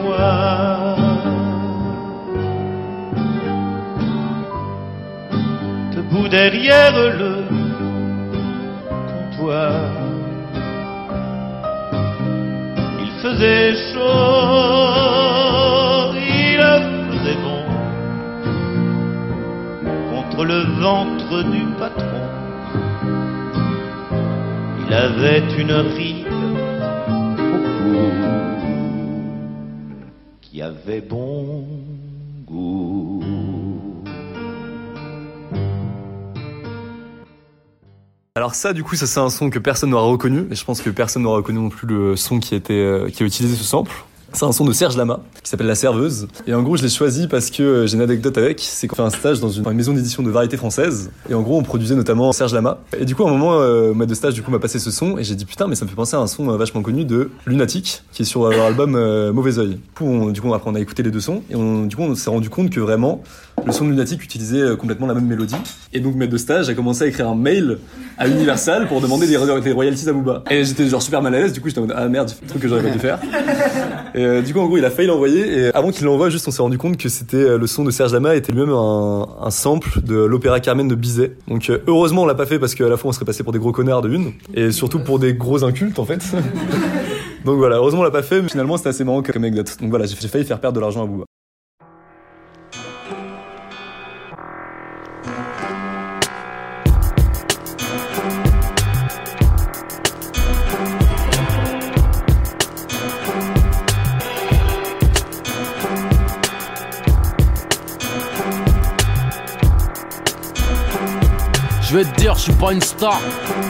debout 5.96 6.28
derrière 6.28 6.92
le 7.20 7.32
comptoir. 9.08 9.99
Faisait 13.30 13.76
chaud, 13.92 15.20
il 16.16 16.60
faisait 17.10 17.38
bon 17.44 17.62
contre 20.10 20.44
le 20.44 20.60
ventre 20.80 21.42
du 21.50 21.62
patron. 21.78 22.22
Il 24.86 24.92
avait 24.94 25.44
une 25.58 25.72
ride 25.72 26.26
au 27.06 27.56
cou 27.78 28.10
qui 30.40 30.62
avait 30.62 31.00
bon 31.00 31.64
goût. 32.46 33.19
Alors 38.40 38.54
ça, 38.54 38.72
du 38.72 38.82
coup, 38.82 38.96
ça 38.96 39.06
c'est 39.06 39.20
un 39.20 39.28
son 39.28 39.50
que 39.50 39.58
personne 39.58 39.90
n'aura 39.90 40.04
reconnu, 40.04 40.46
et 40.50 40.54
je 40.54 40.64
pense 40.64 40.80
que 40.80 40.88
personne 40.88 41.24
n'aura 41.24 41.36
reconnu 41.36 41.58
non 41.58 41.68
plus 41.68 41.86
le 41.86 42.16
son 42.16 42.40
qui 42.40 42.58
euh, 42.70 43.10
qui 43.10 43.22
a 43.22 43.26
utilisé 43.26 43.54
ce 43.54 43.64
sample. 43.64 43.92
C'est 44.32 44.44
un 44.44 44.52
son 44.52 44.64
de 44.64 44.72
Serge 44.72 44.96
Lama 44.96 45.20
qui 45.42 45.50
s'appelle 45.50 45.66
La 45.66 45.74
Serveuse. 45.74 46.28
Et 46.46 46.54
en 46.54 46.62
gros, 46.62 46.76
je 46.76 46.82
l'ai 46.82 46.88
choisi 46.88 47.26
parce 47.26 47.50
que 47.50 47.62
euh, 47.62 47.86
j'ai 47.86 47.96
une 47.96 48.02
anecdote 48.02 48.38
avec. 48.38 48.60
C'est 48.60 48.86
qu'on 48.86 48.94
fait 48.94 49.02
un 49.02 49.10
stage 49.10 49.40
dans 49.40 49.48
une, 49.48 49.68
maison 49.72 49.92
d'édition 49.92 50.22
de 50.22 50.30
variété 50.30 50.56
française. 50.56 51.10
Et 51.28 51.34
en 51.34 51.42
gros, 51.42 51.58
on 51.58 51.62
produisait 51.62 51.96
notamment 51.96 52.30
Serge 52.30 52.54
Lama. 52.54 52.78
Et 52.96 53.04
du 53.04 53.16
coup, 53.16 53.24
à 53.24 53.28
un 53.28 53.32
moment, 53.32 53.54
euh, 53.54 53.92
maître 53.92 54.10
de 54.10 54.14
stage 54.14 54.34
du 54.34 54.42
coup 54.42 54.52
m'a 54.52 54.60
passé 54.60 54.78
ce 54.78 54.90
son 54.90 55.18
et 55.18 55.24
j'ai 55.24 55.34
dit 55.34 55.44
putain, 55.44 55.66
mais 55.66 55.74
ça 55.74 55.84
me 55.84 55.90
fait 55.90 55.96
penser 55.96 56.16
à 56.16 56.20
un 56.20 56.28
son 56.28 56.44
vachement 56.56 56.82
connu 56.82 57.04
de 57.04 57.30
Lunatic 57.46 58.04
qui 58.12 58.22
est 58.22 58.24
sur 58.24 58.48
leur 58.48 58.64
album 58.64 58.94
euh, 58.94 59.32
Mauvais 59.32 59.58
Oeil. 59.58 59.70
Du 59.70 59.80
coup, 59.96 60.04
on, 60.06 60.52
après 60.52 60.70
on 60.70 60.74
a 60.76 60.80
écouté 60.80 61.02
les 61.02 61.10
deux 61.10 61.20
sons 61.20 61.42
et 61.50 61.56
on, 61.56 61.86
du 61.86 61.96
coup, 61.96 62.02
on 62.02 62.14
s'est 62.14 62.30
rendu 62.30 62.50
compte 62.50 62.70
que 62.70 62.80
vraiment 62.80 63.22
le 63.66 63.72
son 63.72 63.84
de 63.84 63.90
Lunatic 63.90 64.22
utilisait 64.24 64.60
euh, 64.60 64.76
complètement 64.76 65.06
la 65.06 65.14
même 65.14 65.26
mélodie. 65.26 65.54
Et 65.92 66.00
donc, 66.00 66.14
maître 66.14 66.32
de 66.32 66.38
stage 66.38 66.68
a 66.68 66.74
commencé 66.74 67.04
à 67.04 67.06
écrire 67.06 67.28
un 67.28 67.34
mail 67.34 67.78
à 68.16 68.26
Universal 68.28 68.86
pour 68.88 69.00
demander 69.00 69.26
des, 69.26 69.36
ro- 69.36 69.60
des 69.60 69.72
royalties 69.72 70.08
à 70.08 70.12
Booba. 70.12 70.42
Et 70.50 70.64
j'étais 70.64 70.86
genre 70.88 71.02
super 71.02 71.20
mal 71.20 71.34
à 71.34 71.40
l'aise. 71.40 71.52
Du 71.52 71.60
coup, 71.60 71.68
j'étais 71.68 71.80
en 71.80 71.86
mode 71.86 71.94
ah 71.96 72.08
merde, 72.08 72.32
truc 72.48 72.62
que 72.62 72.68
j'aurais 72.68 72.82
pas 72.82 72.90
dû 72.90 72.98
faire. 72.98 73.18
Et 74.14 74.24
euh, 74.24 74.40
du 74.42 74.52
coup, 74.54 74.60
en 74.60 74.66
gros, 74.66 74.78
il 74.78 74.84
a 74.84 74.90
failli 74.90 75.08
l'envoyer. 75.08 75.58
Et 75.66 75.74
avant 75.74 75.90
qu'il 75.90 76.04
l'envoie, 76.06 76.30
juste, 76.30 76.48
on 76.48 76.50
s'est 76.50 76.62
rendu 76.62 76.78
compte 76.78 76.96
que 76.96 77.08
c'était 77.08 77.36
euh, 77.36 77.58
le 77.58 77.66
son 77.66 77.84
de 77.84 77.90
Serge 77.90 78.12
Lama 78.12 78.34
était 78.34 78.52
lui-même 78.52 78.70
un, 78.70 79.50
sample 79.50 80.00
de 80.02 80.16
l'opéra 80.16 80.60
Carmen 80.60 80.88
de 80.88 80.94
Bizet. 80.94 81.32
Donc, 81.48 81.68
euh, 81.70 81.78
heureusement, 81.86 82.22
on 82.22 82.26
l'a 82.26 82.34
pas 82.34 82.46
fait 82.46 82.58
parce 82.58 82.74
qu'à 82.74 82.88
la 82.88 82.96
fois, 82.96 83.10
on 83.10 83.12
serait 83.12 83.24
passé 83.26 83.42
pour 83.42 83.52
des 83.52 83.58
gros 83.58 83.72
connards 83.72 84.02
de 84.02 84.08
une, 84.10 84.32
et 84.54 84.72
surtout 84.72 85.00
pour 85.00 85.18
des 85.18 85.34
gros 85.34 85.64
incultes, 85.64 85.98
en 85.98 86.04
fait. 86.04 86.22
Donc 87.44 87.56
voilà, 87.58 87.76
heureusement, 87.76 88.00
on 88.00 88.04
l'a 88.04 88.10
pas 88.10 88.22
fait, 88.22 88.42
mais 88.42 88.48
finalement, 88.48 88.76
c'était 88.76 88.90
assez 88.90 89.04
marrant 89.04 89.22
comme 89.22 89.42
anecdote. 89.44 89.76
Donc 89.80 89.90
voilà, 89.90 90.06
j'ai 90.06 90.14
failli 90.28 90.44
faire 90.44 90.60
perdre 90.60 90.76
de 90.76 90.80
l'argent 90.80 91.02
à 91.04 91.06
Booba. 91.06 91.24
Je 112.36 112.42
suis 112.42 112.52
pas 112.52 112.72
une 112.72 112.80
star. 112.80 113.18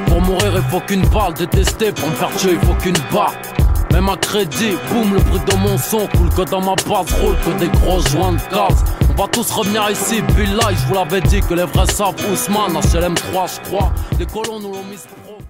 Pour 0.06 0.20
mourir, 0.20 0.52
il 0.54 0.62
faut 0.70 0.80
qu'une 0.80 1.06
balle. 1.08 1.34
Détester, 1.34 1.92
pour 1.92 2.08
me 2.08 2.14
faire 2.14 2.34
tuer, 2.36 2.52
il 2.52 2.66
faut 2.66 2.74
qu'une 2.74 2.96
barre. 3.12 3.32
Même 3.92 4.08
à 4.08 4.16
crédit, 4.16 4.76
boum, 4.90 5.14
le 5.14 5.20
bruit 5.20 5.40
de 5.46 5.56
mon 5.56 5.76
son 5.76 6.06
coule 6.06 6.30
que 6.30 6.48
dans 6.48 6.60
ma 6.60 6.74
base 6.76 7.12
roule 7.20 7.36
que 7.44 7.58
des 7.58 7.68
gros 7.68 8.00
joints 8.00 8.32
de 8.32 8.54
gaz. 8.54 8.84
On 9.10 9.20
va 9.20 9.28
tous 9.28 9.50
revenir 9.50 9.90
ici, 9.90 10.22
Billah, 10.36 10.70
je 10.70 10.86
vous 10.86 10.94
l'avais 10.94 11.20
dit 11.22 11.40
que 11.40 11.54
les 11.54 11.64
vrais 11.64 11.86
savent 11.86 12.14
Ousmane, 12.32 12.78
HLM 12.94 13.14
3, 13.14 13.46
je 13.46 13.68
crois. 13.68 13.92
Les 14.18 14.26
colons 14.26 14.60
nous 14.60 14.72
l'ont 14.72 14.84
mis 14.84 14.96
profond. 14.96 15.40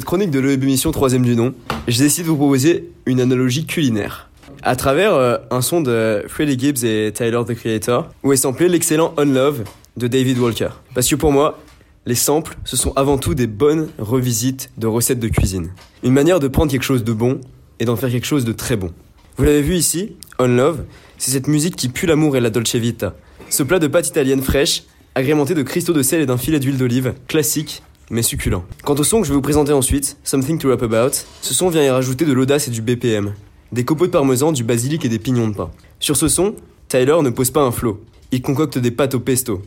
Cette 0.00 0.06
chronique 0.06 0.30
de 0.30 0.40
l'émission 0.40 0.92
troisième 0.92 1.26
du 1.26 1.36
nom, 1.36 1.52
j'ai 1.86 2.04
décidé 2.04 2.22
de 2.22 2.28
vous 2.28 2.36
proposer 2.36 2.88
une 3.04 3.20
analogie 3.20 3.66
culinaire. 3.66 4.30
À 4.62 4.74
travers 4.74 5.12
euh, 5.12 5.36
un 5.50 5.60
son 5.60 5.82
de 5.82 6.24
Freddie 6.26 6.58
Gibbs 6.58 6.86
et 6.86 7.12
Tyler 7.12 7.42
the 7.46 7.54
Creator, 7.54 8.08
où 8.22 8.32
est 8.32 8.38
samplé 8.38 8.70
l'excellent 8.70 9.12
On 9.18 9.26
Love 9.26 9.64
de 9.98 10.06
David 10.06 10.38
Walker. 10.38 10.70
Parce 10.94 11.06
que 11.06 11.16
pour 11.16 11.32
moi, 11.32 11.58
les 12.06 12.14
samples, 12.14 12.56
ce 12.64 12.78
sont 12.78 12.94
avant 12.96 13.18
tout 13.18 13.34
des 13.34 13.46
bonnes 13.46 13.90
revisites 13.98 14.70
de 14.78 14.86
recettes 14.86 15.20
de 15.20 15.28
cuisine. 15.28 15.70
Une 16.02 16.14
manière 16.14 16.40
de 16.40 16.48
prendre 16.48 16.72
quelque 16.72 16.82
chose 16.82 17.04
de 17.04 17.12
bon 17.12 17.38
et 17.78 17.84
d'en 17.84 17.96
faire 17.96 18.08
quelque 18.08 18.26
chose 18.26 18.46
de 18.46 18.52
très 18.52 18.76
bon. 18.76 18.90
Vous 19.36 19.44
l'avez 19.44 19.60
vu 19.60 19.74
ici, 19.74 20.16
On 20.38 20.48
Love, 20.48 20.84
c'est 21.18 21.32
cette 21.32 21.46
musique 21.46 21.76
qui 21.76 21.90
pue 21.90 22.06
l'amour 22.06 22.38
et 22.38 22.40
la 22.40 22.48
dolce 22.48 22.74
vita. 22.74 23.14
Ce 23.50 23.62
plat 23.62 23.78
de 23.78 23.86
pâte 23.86 24.08
italienne 24.08 24.40
fraîche, 24.40 24.84
agrémenté 25.14 25.52
de 25.52 25.62
cristaux 25.62 25.92
de 25.92 26.02
sel 26.02 26.22
et 26.22 26.26
d'un 26.26 26.38
filet 26.38 26.58
d'huile 26.58 26.78
d'olive, 26.78 27.12
classique 27.28 27.82
mais 28.10 28.22
succulent. 28.22 28.64
Quant 28.84 28.94
au 28.94 29.04
son 29.04 29.20
que 29.20 29.26
je 29.26 29.32
vais 29.32 29.36
vous 29.36 29.42
présenter 29.42 29.72
ensuite, 29.72 30.18
Something 30.24 30.58
to 30.58 30.68
Rap 30.68 30.82
About, 30.82 31.12
ce 31.40 31.54
son 31.54 31.70
vient 31.70 31.82
y 31.82 31.90
rajouter 31.90 32.24
de 32.24 32.32
l'audace 32.32 32.68
et 32.68 32.70
du 32.70 32.82
BPM, 32.82 33.32
des 33.72 33.84
copeaux 33.84 34.06
de 34.06 34.10
parmesan, 34.10 34.52
du 34.52 34.64
basilic 34.64 35.04
et 35.04 35.08
des 35.08 35.18
pignons 35.18 35.48
de 35.48 35.54
pain. 35.54 35.70
Sur 36.00 36.16
ce 36.16 36.28
son, 36.28 36.54
Tyler 36.88 37.16
ne 37.22 37.30
pose 37.30 37.50
pas 37.50 37.62
un 37.62 37.70
flow, 37.70 38.02
il 38.32 38.42
concocte 38.42 38.78
des 38.78 38.90
pâtes 38.90 39.14
au 39.14 39.20
pesto. 39.20 39.62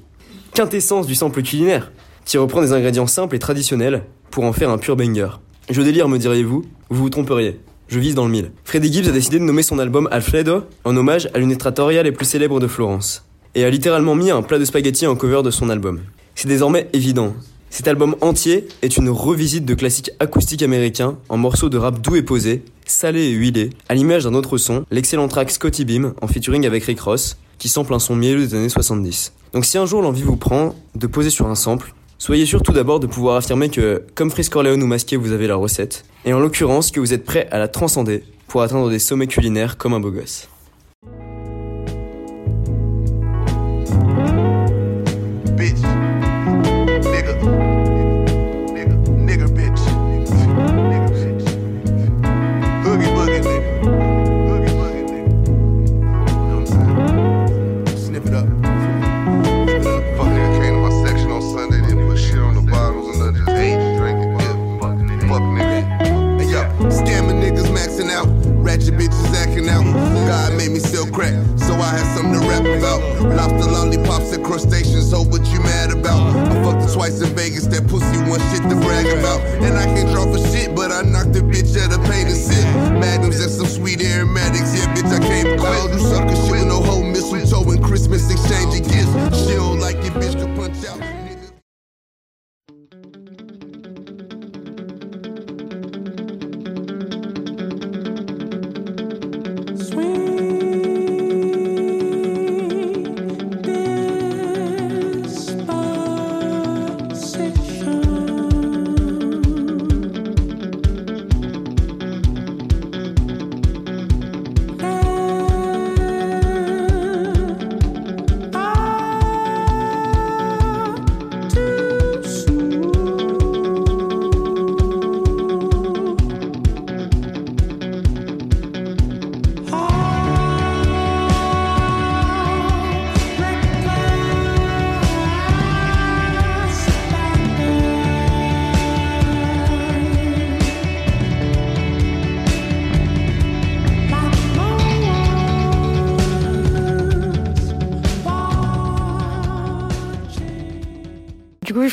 Quintessence 0.54 1.08
du 1.08 1.16
sample 1.16 1.42
culinaire, 1.42 1.92
qui 2.26 2.38
reprend 2.38 2.62
des 2.62 2.74
ingrédients 2.74 3.08
simples 3.08 3.36
et 3.36 3.40
traditionnels 3.40 4.04
pour 4.30 4.44
en 4.44 4.54
faire 4.54 4.70
un 4.70 4.78
pur 4.78 4.96
banger. 4.96 5.30
Je 5.70 5.82
délire, 5.82 6.10
me 6.10 6.18
diriez-vous, 6.18 6.66
vous 6.90 7.02
vous 7.02 7.10
tromperiez. 7.10 7.60
Je 7.88 8.00
vise 8.00 8.16
dans 8.16 8.26
le 8.26 8.32
mille. 8.32 8.52
Freddie 8.64 8.92
Gibbs 8.92 9.08
a 9.08 9.12
décidé 9.12 9.40
de 9.40 9.44
nommer 9.44 9.64
son 9.64 9.80
album 9.80 10.08
Alfredo 10.12 10.64
en 10.84 10.96
hommage 10.98 11.30
à 11.34 11.40
l'une 11.40 11.50
des 11.50 12.04
les 12.04 12.12
plus 12.12 12.26
célèbres 12.26 12.60
de 12.60 12.68
Florence, 12.68 13.26
et 13.56 13.64
a 13.64 13.70
littéralement 13.70 14.16
mis 14.16 14.32
un 14.32 14.42
plat 14.42 14.60
de 14.60 14.66
spaghettis 14.66 15.08
en 15.08 15.16
cover 15.16 15.44
de 15.44 15.52
son 15.52 15.70
album. 15.70 16.02
C'est 16.36 16.48
désormais 16.48 16.90
évident. 16.94 17.34
Cet 17.74 17.88
album 17.88 18.16
entier 18.22 18.68
est 18.84 18.98
une 18.98 19.10
revisite 19.10 19.66
de 19.66 19.74
classiques 19.74 20.12
acoustiques 20.20 20.62
américains 20.62 21.18
en 21.28 21.38
morceaux 21.38 21.70
de 21.70 21.78
rap 21.80 22.00
doux 22.00 22.16
et 22.16 22.22
posés, 22.22 22.64
salés 22.86 23.24
et 23.24 23.32
huilés, 23.32 23.72
à 23.90 23.96
l'image 23.96 24.26
d'un 24.26 24.36
autre 24.36 24.60
son, 24.60 24.86
l'excellent 24.92 25.28
track 25.28 25.50
Scotty 25.50 25.84
Beam 25.84 26.14
en 26.22 26.28
featuring 26.28 26.68
avec 26.68 26.84
Rick 26.84 27.00
Ross, 27.00 27.36
qui 27.58 27.70
sample 27.70 27.96
un 27.96 27.98
son 27.98 28.16
mielleux 28.16 28.46
des 28.46 28.54
années 28.54 28.70
70. 28.70 29.34
Donc 29.54 29.66
si 29.66 29.80
un 29.80 29.88
jour 29.88 30.04
l'envie 30.04 30.22
vous 30.22 30.38
prend 30.38 30.76
de 30.94 31.08
poser 31.08 31.32
sur 31.32 31.48
un 31.48 31.56
sample, 31.56 31.96
soyez 32.20 32.46
sûr 32.46 32.62
tout 32.62 32.74
d'abord 32.74 33.00
de 33.00 33.08
pouvoir 33.08 33.38
affirmer 33.38 33.70
que, 33.70 34.04
comme 34.14 34.30
Frisk 34.30 34.54
Corleone 34.54 34.84
ou 34.84 34.86
Masqué, 34.86 35.18
vous 35.18 35.32
avez 35.32 35.48
la 35.48 35.56
recette, 35.56 36.06
et 36.26 36.34
en 36.34 36.40
l'occurrence 36.40 36.92
que 36.92 37.00
vous 37.00 37.12
êtes 37.12 37.26
prêt 37.26 37.48
à 37.50 37.58
la 37.58 37.68
transcender 37.68 38.24
pour 38.48 38.62
atteindre 38.62 38.92
des 38.92 39.00
sommets 39.00 39.26
culinaires 39.26 39.78
comme 39.78 39.96
un 39.96 40.00
beau 40.00 40.12
gosse. 40.12 40.48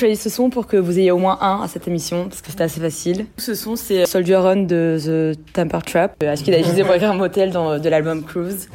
Choisi 0.01 0.17
ce 0.17 0.31
son 0.31 0.49
pour 0.49 0.67
que 0.67 0.77
vous 0.77 0.99
ayez 0.99 1.11
au 1.11 1.19
moins 1.19 1.39
un 1.43 1.61
à 1.63 1.69
cette 1.69 1.87
émission, 1.87 2.29
parce 2.29 2.41
que 2.41 2.51
c'était 2.51 2.65
assez 2.65 2.81
facile. 2.81 3.27
Ce 3.37 3.55
son, 3.55 3.77
c'est 3.77 4.07
Soldier 4.07 4.37
Run 4.37 4.63
de 4.63 5.35
The 5.35 5.53
Temper 5.53 5.79
Trap, 5.85 6.23
à 6.23 6.37
ce 6.37 6.43
qu'il 6.43 6.55
a 6.55 6.59
utilisé 6.59 6.83
pour 6.83 6.95
écrire 6.95 7.11
un 7.11 7.17
motel 7.17 7.51
dans, 7.53 7.79
de 7.79 7.89
l'album 7.89 8.25
Cruise. 8.25 8.69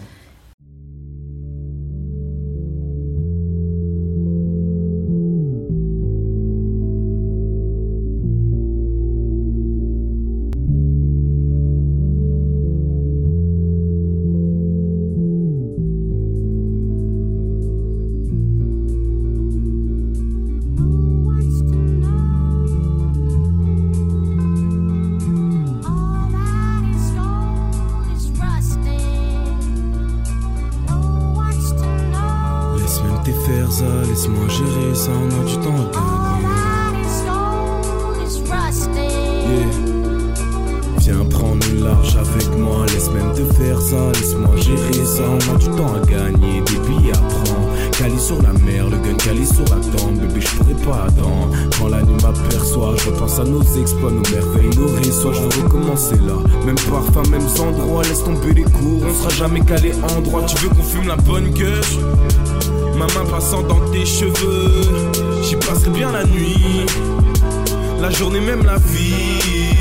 Même 68.45 68.63
la 68.63 68.77
vie. 68.77 69.75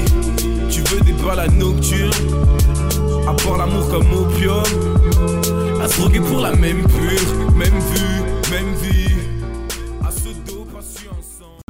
Tu 0.70 0.80
veux 0.80 1.00
des 1.00 1.12
balades 1.12 1.54
nocturnes, 1.54 2.10
à 3.28 3.32
boire 3.32 3.58
l'amour 3.58 3.88
comme 3.90 4.10
opium, 4.12 4.62
à 5.82 5.88
se 5.88 6.00
droguer 6.00 6.20
pour 6.20 6.40
la 6.40 6.52
même 6.52 6.82
pure, 6.82 7.54
même 7.56 7.78
vue, 7.92 8.22
même 8.50 8.74
vie. 8.82 8.93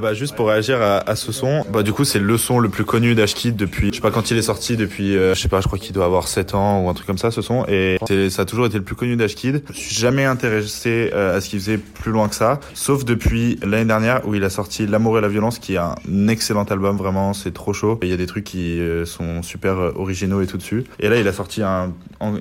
Bah 0.03 0.13
juste 0.13 0.35
pour 0.35 0.49
réagir 0.49 0.81
à, 0.81 0.97
à 1.09 1.15
ce 1.15 1.31
son, 1.31 1.63
bah 1.71 1.81
du 1.81 1.93
coup 1.93 2.03
c'est 2.03 2.19
le 2.19 2.37
son 2.37 2.59
le 2.59 2.67
plus 2.67 2.83
connu 2.83 3.15
d'Ashkid 3.15 3.55
depuis, 3.55 3.91
je 3.91 3.95
sais 3.95 4.01
pas 4.01 4.11
quand 4.11 4.29
il 4.29 4.35
est 4.35 4.41
sorti, 4.41 4.75
depuis, 4.75 5.15
euh, 5.15 5.33
je 5.33 5.39
sais 5.39 5.47
pas, 5.47 5.61
je 5.61 5.67
crois 5.67 5.79
qu'il 5.79 5.93
doit 5.93 6.03
avoir 6.03 6.27
7 6.27 6.53
ans 6.53 6.81
ou 6.81 6.89
un 6.89 6.93
truc 6.93 7.07
comme 7.07 7.17
ça 7.17 7.31
ce 7.31 7.41
son, 7.41 7.65
et 7.69 7.97
ça 8.29 8.41
a 8.41 8.45
toujours 8.45 8.65
été 8.65 8.77
le 8.77 8.83
plus 8.83 8.97
connu 8.97 9.15
d'Ashkid. 9.15 9.63
Je 9.69 9.73
suis 9.73 9.95
jamais 9.95 10.25
intéressé 10.25 11.11
euh, 11.13 11.37
à 11.37 11.39
ce 11.39 11.47
qu'il 11.47 11.61
faisait 11.61 11.77
plus 11.77 12.11
loin 12.11 12.27
que 12.27 12.35
ça, 12.35 12.59
sauf 12.73 13.05
depuis 13.05 13.57
l'année 13.65 13.85
dernière 13.85 14.27
où 14.27 14.35
il 14.35 14.43
a 14.43 14.49
sorti 14.49 14.85
L'amour 14.85 15.17
et 15.17 15.21
la 15.21 15.29
violence 15.29 15.59
qui 15.59 15.75
est 15.75 15.77
un 15.77 15.95
excellent 16.27 16.65
album, 16.65 16.97
vraiment 16.97 17.31
c'est 17.31 17.53
trop 17.53 17.71
chaud. 17.71 17.97
Il 18.03 18.09
y 18.09 18.13
a 18.13 18.17
des 18.17 18.27
trucs 18.27 18.43
qui 18.43 18.81
euh, 18.81 19.05
sont 19.05 19.43
super 19.43 19.79
euh, 19.79 19.91
originaux 19.95 20.41
et 20.41 20.47
tout 20.47 20.57
dessus. 20.57 20.83
Et 20.99 21.07
là 21.07 21.15
il 21.21 21.27
a 21.29 21.31
sorti 21.31 21.63
un, 21.63 21.93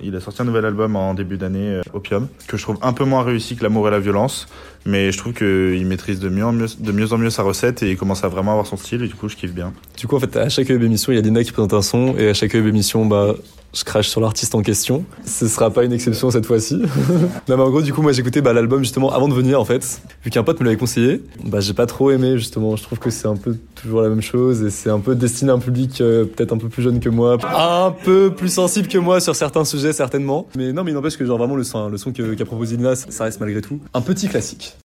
il 0.03 0.17
a 0.17 0.21
sorti 0.21 0.43
un 0.43 0.45
nouvel 0.45 0.65
album 0.65 0.97
en 0.97 1.15
début 1.15 1.37
d'année, 1.37 1.69
euh, 1.69 1.83
Opium, 1.93 2.27
que 2.49 2.57
je 2.57 2.63
trouve 2.65 2.79
un 2.83 2.93
peu 2.93 3.05
moins 3.05 3.23
réussi 3.23 3.55
que 3.55 3.63
L'amour 3.63 3.87
et 3.87 3.93
la 3.93 4.01
violence. 4.01 4.49
Mais 4.87 5.13
je 5.13 5.19
trouve 5.19 5.33
qu'il 5.33 5.87
maîtrise 5.87 6.21
de 6.21 6.29
mieux, 6.29 6.45
en 6.45 6.53
mieux, 6.53 6.67
de 6.79 6.93
mieux 6.93 7.13
en 7.13 7.19
mieux 7.19 7.31
sa 7.31 7.43
recette 7.43 7.83
et 7.83 7.91
il 7.91 7.97
commence 7.97 8.23
à 8.23 8.29
vraiment 8.29 8.51
avoir 8.51 8.67
son 8.67 8.77
style 8.77 9.03
et 9.03 9.09
du 9.09 9.15
coup 9.15 9.29
je 9.29 9.37
kiffe 9.37 9.53
bien. 9.53 9.73
Du 9.97 10.07
coup, 10.07 10.17
en 10.17 10.21
fait, 10.21 10.37
à 10.37 10.49
chaque 10.49 10.69
web 10.69 10.83
émission, 10.83 11.13
il 11.13 11.17
y 11.17 11.19
a 11.19 11.23
Lina 11.23 11.43
qui 11.43 11.53
présente 11.53 11.73
un 11.73 11.83
son, 11.83 12.17
et 12.19 12.29
à 12.29 12.35
chaque 12.35 12.53
web 12.53 12.67
émission, 12.67 13.07
bah, 13.07 13.35
je 13.75 13.85
crache 13.85 14.09
sur 14.09 14.21
l'artiste 14.21 14.55
en 14.55 14.63
question. 14.63 15.05
Ce 15.25 15.49
sera 15.49 15.71
pas 15.71 15.85
une 15.85 15.93
exception 15.93 16.31
cette 16.31 16.47
fois-ci. 16.47 16.81
mais 17.49 17.55
en 17.55 17.71
gros, 17.71 17.83
du 17.83 17.93
coup, 17.93 18.03
moi, 18.03 18.13
j'écoutais 18.13 18.41
bah, 18.41 18.53
l'album 18.53 18.81
justement 18.81 19.13
avant 19.13 19.29
de 19.29 19.35
venir, 19.35 19.61
en 19.61 19.65
fait. 19.65 20.01
Vu 20.25 20.31
qu'un 20.31 20.45
pote 20.45 20.61
me 20.61 20.65
l'avait 20.65 20.77
conseillé, 20.77 21.23
bah, 21.45 21.61
j'ai 21.61 21.75
pas 21.75 21.87
trop 21.87 22.11
aimé, 22.11 22.39
justement. 22.39 22.77
Je 22.77 22.83
trouve 22.83 22.99
que 22.99 23.11
c'est 23.11 23.29
un 23.29 23.37
peu 23.37 23.57
toujours 23.75 24.03
la 24.03 24.09
même 24.09 24.23
chose, 24.23 24.63
et 24.63 24.71
c'est 24.71 24.91
un 24.91 25.01
peu 25.01 25.15
destiné 25.15 25.51
à 25.51 25.55
un 25.55 25.59
public 25.59 26.01
euh, 26.01 26.25
peut-être 26.25 26.53
un 26.53 26.59
peu 26.59 26.69
plus 26.69 26.83
jeune 26.83 27.01
que 27.01 27.09
moi, 27.09 27.37
un 27.43 27.91
peu 27.91 28.33
plus 28.35 28.53
sensible 28.53 28.89
que 28.89 28.99
moi 28.99 29.21
sur 29.21 29.35
certains 29.35 29.65
sujets, 29.65 29.93
certainement. 29.93 30.47
Mais 30.57 30.73
non, 30.73 30.85
mais 30.85 30.93
il 30.93 30.95
n'empêche 30.95 31.17
que, 31.17 31.25
genre, 31.25 31.39
vraiment, 31.39 31.57
le 31.57 31.65
son, 31.65 31.89
le 31.89 31.99
son 31.99 32.13
qu'a 32.13 32.45
proposé 32.45 32.77
Lina, 32.77 32.95
ça 32.95 33.25
reste 33.25 33.41
malgré 33.41 33.61
tout 33.61 33.81
un 33.93 34.01
petit 34.01 34.29
classique. 34.29 34.77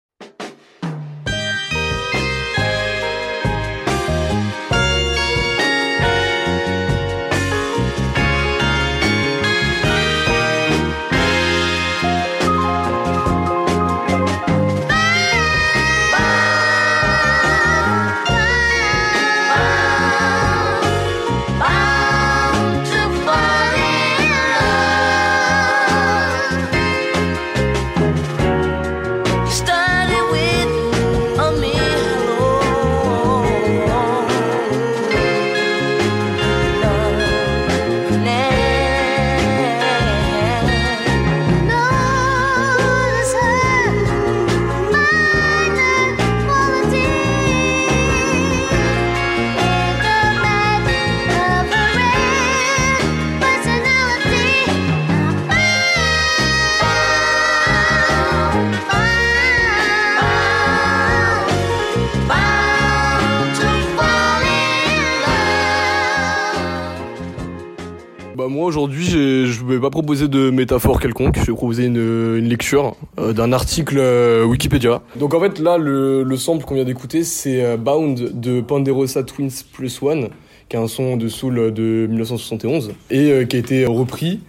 Aujourd'hui 68.68 69.07
je 69.46 69.64
vais 69.64 69.81
pas 69.81 69.90
proposer 69.90 70.28
de 70.28 70.50
métaphore 70.50 71.00
quelconque, 71.00 71.37
je 71.37 71.46
vais 71.46 71.57
proposer 71.57 71.87
une, 71.87 72.37
lecture 72.37 72.96
euh, 73.18 73.33
d'un 73.33 73.52
article 73.52 73.96
euh, 73.98 74.44
Wikipédia. 74.44 75.02
Donc 75.16 75.35
en 75.35 75.40
fait 75.40 75.59
là 75.59 75.78
le, 75.78 76.22
le 76.22 76.37
sample 76.37 76.64
qu'on 76.64 76.74
vient 76.74 76.85
d'écouter 76.85 77.24
c'est 77.24 77.64
euh, 77.64 77.76
Bound 77.76 78.38
de 78.40 78.61
Panderosa 78.61 79.22
Twins 79.24 79.64
Plus 79.72 80.00
One 80.02 80.28
qui 80.68 80.76
est 80.76 80.78
un 80.78 80.87
son 80.87 81.16
de 81.16 81.28
soul 81.28 81.72
de 81.72 82.07
1971 82.09 82.92
et 83.11 83.46
qui 83.48 83.57
a 83.57 83.59
été 83.59 83.87
repris 83.87 84.40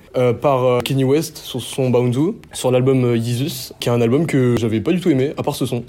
par 0.41 0.83
Kanye 0.83 1.05
West 1.05 1.37
sur 1.37 1.61
son 1.61 1.89
Boundu 1.89 2.33
sur 2.51 2.71
l'album 2.71 3.15
Jesus 3.15 3.73
qui 3.79 3.87
est 3.87 3.91
un 3.93 4.01
album 4.01 4.27
que 4.27 4.57
j'avais 4.59 4.81
pas 4.81 4.91
du 4.91 4.99
tout 4.99 5.09
aimé 5.09 5.31
à 5.37 5.43
part 5.43 5.55
ce 5.55 5.65
son. 5.65 5.85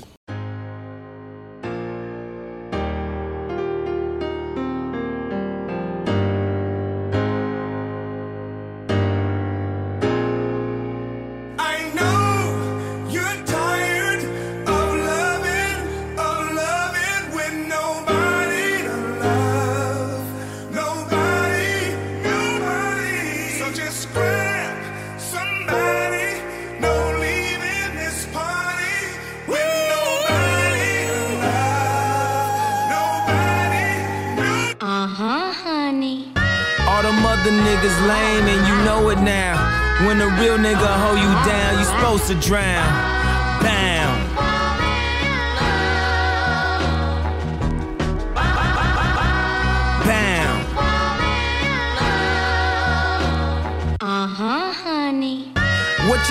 Niggas 37.90 38.08
lame 38.08 38.46
and 38.46 38.68
you 38.68 38.84
know 38.84 39.10
it 39.10 39.20
now. 39.20 40.06
When 40.06 40.20
a 40.20 40.26
real 40.40 40.56
nigga 40.56 40.86
hold 41.02 41.18
you 41.18 41.32
down, 41.50 41.78
you 41.78 41.84
supposed 41.84 42.26
to 42.28 42.48
drown. 42.48 43.19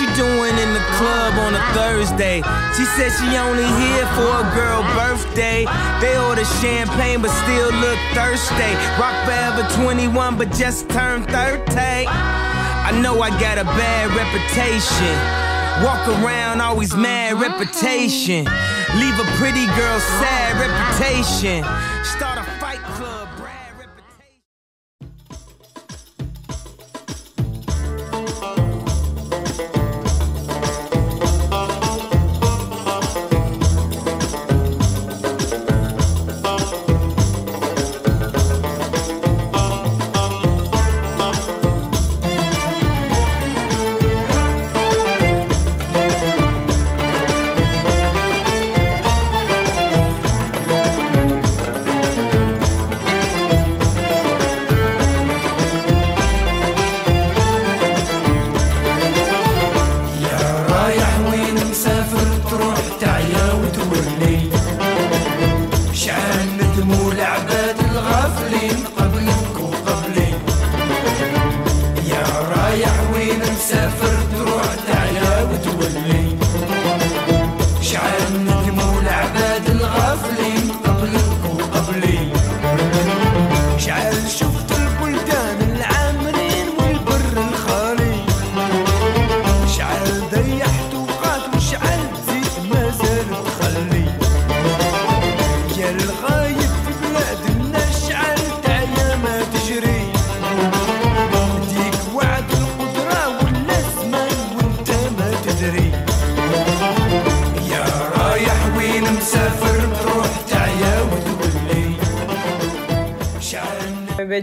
You 0.00 0.06
doing 0.16 0.56
in 0.56 0.72
the 0.72 0.80
club 0.96 1.34
on 1.44 1.52
a 1.52 1.60
Thursday? 1.76 2.40
She 2.72 2.86
said 2.96 3.12
she 3.20 3.36
only 3.36 3.68
here 3.84 4.06
for 4.16 4.32
a 4.32 4.46
girl 4.56 4.80
birthday. 4.96 5.66
They 6.00 6.16
order 6.16 6.46
champagne 6.64 7.20
but 7.20 7.28
still 7.44 7.70
look 7.84 7.98
thirsty. 8.16 8.72
Rock 8.96 9.12
forever 9.26 9.62
21 9.84 10.38
but 10.38 10.50
just 10.52 10.88
turned 10.88 11.26
30. 11.26 12.08
I 12.08 12.98
know 13.02 13.20
I 13.20 13.28
got 13.38 13.58
a 13.58 13.64
bad 13.64 14.08
reputation. 14.16 15.16
Walk 15.84 16.08
around 16.08 16.62
always 16.62 16.96
mad 16.96 17.38
reputation. 17.38 18.46
Leave 18.96 19.18
a 19.20 19.28
pretty 19.36 19.66
girl 19.76 20.00
sad 20.00 20.56
reputation. 20.64 21.62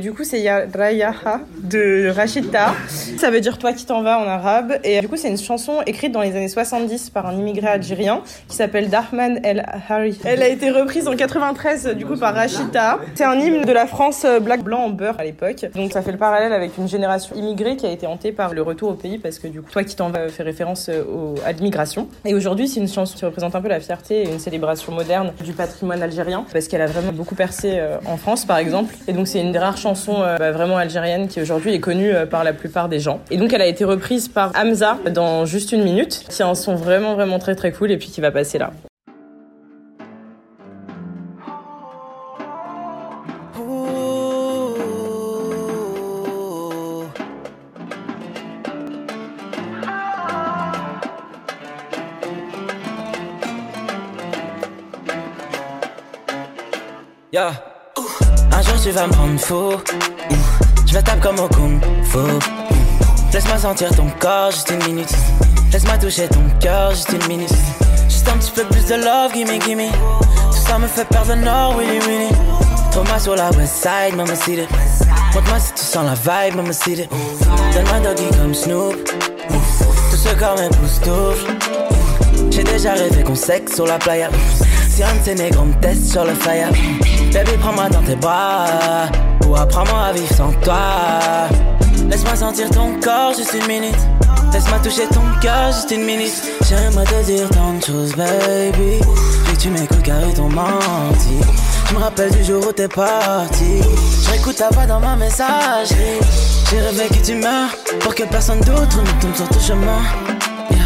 Du 0.08 0.14
coup, 0.14 0.24
c'est 0.24 0.40
Ya 0.40 0.66
Rayaha 0.74 1.42
de 1.58 2.10
Rachida. 2.16 2.74
Ça 3.18 3.32
veut 3.32 3.42
dire 3.42 3.58
toi 3.58 3.74
qui 3.74 3.86
t'en 3.86 4.02
vas 4.04 4.20
en 4.20 4.28
arabe. 4.28 4.74
Et 4.84 5.00
du 5.02 5.08
coup, 5.08 5.18
c'est 5.18 5.28
une 5.30 5.38
chanson 5.38 5.82
écrite 5.86 6.12
dans 6.12 6.22
les 6.22 6.36
années 6.36 6.48
70 6.48 7.10
par 7.10 7.26
un 7.26 7.34
immigré 7.34 7.68
algérien 7.68 8.22
qui 8.48 8.56
s'appelle 8.56 8.90
Dahman 8.90 9.40
El 9.44 9.66
Hari. 9.90 10.20
Elle 10.24 10.42
a 10.44 10.48
été 10.48 10.70
reprise 10.72 11.08
en 11.08 11.16
93 11.16 11.96
du 11.96 12.06
coup 12.06 12.16
par 12.18 12.34
Rachida. 12.36 13.00
C'est 13.16 13.24
un 13.24 13.36
hymne 13.40 13.66
de 13.66 13.72
la 13.72 13.88
France 13.88 14.24
euh, 14.26 14.40
black 14.40 14.62
blanc 14.64 14.82
en 14.86 14.90
beurre 14.90 15.16
à 15.20 15.24
l'époque. 15.24 15.66
Donc 15.76 15.92
ça 15.94 16.02
fait 16.02 16.12
le 16.12 16.18
parallèle 16.18 16.54
avec 16.54 16.78
une 16.78 16.88
génération 16.88 17.36
immigrée 17.36 17.76
qui 17.76 17.86
a 17.86 17.92
été 17.92 18.06
hantée 18.08 18.32
par 18.32 18.54
le 18.54 18.62
retour 18.62 18.90
au 18.92 18.94
pays 18.94 19.18
parce 19.18 19.40
que 19.40 19.48
du 19.48 19.62
coup, 19.62 19.72
toi 19.72 19.84
qui 19.84 19.96
t'en 19.96 20.10
vas 20.10 20.30
fait 20.30 20.44
référence 20.44 20.90
euh, 20.90 21.04
au- 21.04 21.36
à 21.46 21.52
l'immigration. 21.52 22.08
Et 22.26 22.34
aujourd'hui, 22.36 22.68
c'est 22.68 22.80
une 22.80 22.88
chanson 22.88 23.16
qui 23.18 23.26
représente 23.26 23.56
un 23.56 23.62
peu 23.62 23.68
la 23.70 23.80
fierté 23.80 24.22
et 24.24 24.30
une 24.32 24.40
célébration 24.40 24.92
moderne 24.94 25.34
du 25.44 25.54
patrimoine 25.54 26.04
algérien 26.04 26.46
parce 26.54 26.68
qu'elle 26.68 26.82
a 26.82 26.88
vraiment 26.88 27.12
beaucoup 27.12 27.36
percé 27.36 27.78
euh, 27.80 27.98
en 28.06 28.18
France 28.18 28.46
par 28.46 28.58
exemple. 28.58 28.94
Et 29.08 29.14
donc 29.14 29.28
c'est 29.28 29.40
une 29.42 29.52
des 29.52 29.60
rares 29.60 29.78
chansons 29.78 30.22
euh, 30.22 30.38
bah, 30.38 30.52
vraiment 30.52 30.78
algérienne 30.78 31.28
qui 31.28 31.42
aujourd'hui 31.42 31.74
est 31.74 31.80
connue 31.80 32.12
euh, 32.14 32.26
par 32.26 32.44
la 32.44 32.54
plupart 32.54 32.90
des 32.90 33.00
gens. 33.00 33.07
Et 33.32 33.38
donc 33.38 33.54
elle 33.54 33.62
a 33.62 33.68
été 33.68 33.86
reprise 33.86 34.28
par 34.28 34.52
Hamza 34.56 34.98
dans 35.14 35.46
juste 35.46 35.72
une 35.72 35.84
minute. 35.84 36.26
C'est 36.30 36.44
un 36.44 36.56
son 36.56 36.76
vraiment 36.76 37.16
vraiment 37.16 37.40
très 37.40 37.56
très 37.56 37.72
cool 37.72 37.92
et 37.92 37.98
puis 37.98 38.10
qui 38.10 38.22
va 38.22 38.32
passer 38.32 38.58
là. 38.58 38.72
Yeah. 57.34 57.52
Un 58.52 58.62
jour 58.62 58.76
tu 58.82 58.90
vas 58.90 59.06
me 59.06 59.14
rendre 59.14 59.40
fou. 59.40 59.72
Je 60.88 60.94
vais 60.94 61.04
taper 61.04 61.20
comme 61.20 61.40
au 61.40 61.48
kung 61.50 61.80
fu. 62.04 62.57
Laisse-moi 63.34 63.58
sentir 63.58 63.90
ton 63.96 64.08
corps 64.20 64.52
juste 64.52 64.72
une 64.72 64.84
minute. 64.86 65.14
Laisse-moi 65.72 65.98
toucher 65.98 66.28
ton 66.28 66.44
cœur 66.60 66.92
juste 66.92 67.12
une 67.12 67.28
minute. 67.28 67.54
Juste 68.10 68.28
un 68.30 68.38
petit 68.38 68.52
peu 68.52 68.64
plus 68.64 68.86
de 68.86 68.96
love, 68.96 69.34
gimme, 69.34 69.60
gimme. 69.60 69.92
Tout 70.52 70.68
ça 70.68 70.80
me 70.80 70.88
fait 70.88 71.06
perdre 71.06 71.36
le 71.36 71.42
nord, 71.42 71.76
willy, 71.78 72.00
willy. 72.00 72.30
Trouve-moi 72.92 73.20
sur 73.20 73.36
la 73.36 73.50
west 73.52 73.76
side, 73.84 74.16
mama 74.16 74.34
it. 74.34 74.70
Montre-moi 75.34 75.60
si 75.60 75.74
tu 75.74 75.84
sens 75.84 76.06
la 76.06 76.14
vibe, 76.14 76.56
mama 76.56 76.72
it. 76.88 77.10
Donne-moi 77.74 78.00
doggy 78.04 78.28
comme 78.38 78.54
Snoop. 78.54 78.96
Tout 80.10 80.18
ce 80.18 80.34
corps 80.36 80.56
m'époustoufle. 80.58 81.54
J'ai 82.50 82.64
déjà 82.64 82.94
rêvé 82.94 83.24
qu'on 83.24 83.36
sexe 83.36 83.76
sur 83.76 83.86
la 83.86 84.00
playa. 84.00 84.30
Si 84.90 85.04
un 85.04 85.14
de 85.14 85.24
ces 85.24 85.36
négros 85.36 85.66
me 85.66 85.80
teste 85.80 86.12
sur 86.12 86.24
le 86.24 86.34
fire. 86.34 86.70
Baby, 87.34 87.52
prends-moi 87.60 87.90
dans 87.90 88.02
tes 88.02 88.16
bras. 88.16 88.66
Ou 89.46 89.56
apprends-moi 89.56 90.00
à 90.00 90.14
vivre 90.14 90.34
sans 90.34 90.52
toi. 90.64 90.80
Laisse-moi 92.10 92.36
sentir 92.36 92.70
ton 92.70 93.00
corps 93.02 93.34
juste 93.36 93.54
une 93.54 93.68
minute. 93.68 93.98
Laisse-moi 94.54 94.80
toucher 94.80 95.08
ton 95.14 95.22
cœur 95.42 95.72
juste 95.74 95.92
une 95.92 96.06
minute. 96.06 96.42
J'aimerais 96.68 97.06
te 97.06 97.26
dire 97.26 97.50
tant 97.50 97.74
de 97.74 97.84
choses, 97.84 98.16
baby. 98.16 99.00
Mais 99.48 99.58
tu 99.58 99.70
m'écoutes 99.70 100.04
car 100.04 100.22
ils 100.28 100.34
t'ont 100.34 100.50
menti. 100.50 101.40
Je 101.90 101.94
me 101.94 102.00
rappelle 102.00 102.32
du 102.32 102.44
jour 102.44 102.66
où 102.68 102.72
t'es 102.72 102.88
parti. 102.88 103.82
Je 104.24 104.30
réécoute 104.32 104.56
ta 104.56 104.70
voix 104.70 104.86
dans 104.86 105.00
ma 105.00 105.16
messagerie. 105.16 106.20
J'ai 106.72 106.80
rêvé 106.80 107.08
que 107.10 107.26
tu 107.26 107.36
meurs 107.36 107.70
pour 108.00 108.16
que 108.16 108.24
personne 108.24 108.60
d'autre 108.62 109.02
ne 109.02 109.22
tombe 109.22 109.36
sur 109.36 109.48
ton 109.50 109.60
chemin. 109.60 110.02
Yeah. 110.72 110.80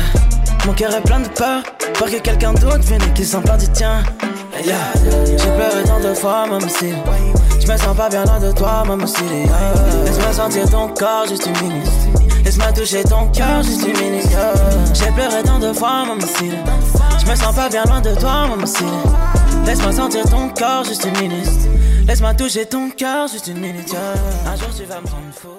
Mon 0.66 0.74
cœur 0.74 0.94
est 0.94 1.02
plein 1.02 1.20
de 1.20 1.28
peur 1.28 1.64
Pour 1.96 2.08
que 2.08 2.18
quelqu'un 2.18 2.54
d'autre 2.54 2.82
vienne 2.82 3.02
et 3.02 3.14
qu'il 3.14 3.26
s'empare 3.26 3.58
du 3.58 3.68
tien 3.70 4.04
Yeah. 4.64 4.76
J'ai 5.26 5.38
pleuré 5.38 5.84
tant 5.86 6.00
de 6.00 6.14
fois, 6.14 6.46
maman 6.46 6.68
si 6.68 6.94
Je 7.62 7.72
me 7.72 7.78
sens 7.78 7.96
pas 7.96 8.10
bien 8.10 8.26
loin 8.26 8.40
de 8.40 8.52
toi, 8.52 8.84
maman 8.88 9.06
si 9.06 9.24
Laisse-moi 10.06 10.34
sentir 10.34 10.70
ton 10.70 10.88
corps 10.90 11.28
juste 11.28 11.46
une 11.46 11.68
minute. 11.68 11.92
Laisse-moi 12.44 12.72
toucher 12.74 13.04
ton 13.04 13.28
cœur 13.32 13.62
juste 13.62 13.86
une 13.88 13.98
minute. 13.98 14.28
J'ai 14.94 15.12
pleuré 15.12 15.44
tant 15.44 15.60
de 15.60 15.72
fois, 15.72 16.06
maman 16.06 16.26
si 16.26 16.50
Je 16.50 17.30
me 17.30 17.36
sens 17.36 17.56
pas 17.56 17.70
bien 17.70 17.84
loin 17.86 18.02
de 18.02 18.16
toi, 18.16 18.48
maman 18.48 18.66
si 18.66 18.84
Laisse-moi 19.66 19.92
sentir 19.92 20.26
ton 20.26 20.50
corps 20.50 20.84
juste 20.84 21.06
une 21.06 21.18
minute. 21.20 21.70
Laisse-moi 22.08 22.34
toucher 22.34 22.66
ton 22.66 22.90
cœur 22.90 23.28
juste 23.28 23.48
une 23.48 23.60
minute. 23.60 23.96
Un 24.46 24.56
jour 24.56 24.70
tu 24.76 24.84
vas 24.86 25.00
me 25.00 25.08
rendre 25.08 25.32
fou 25.32 25.50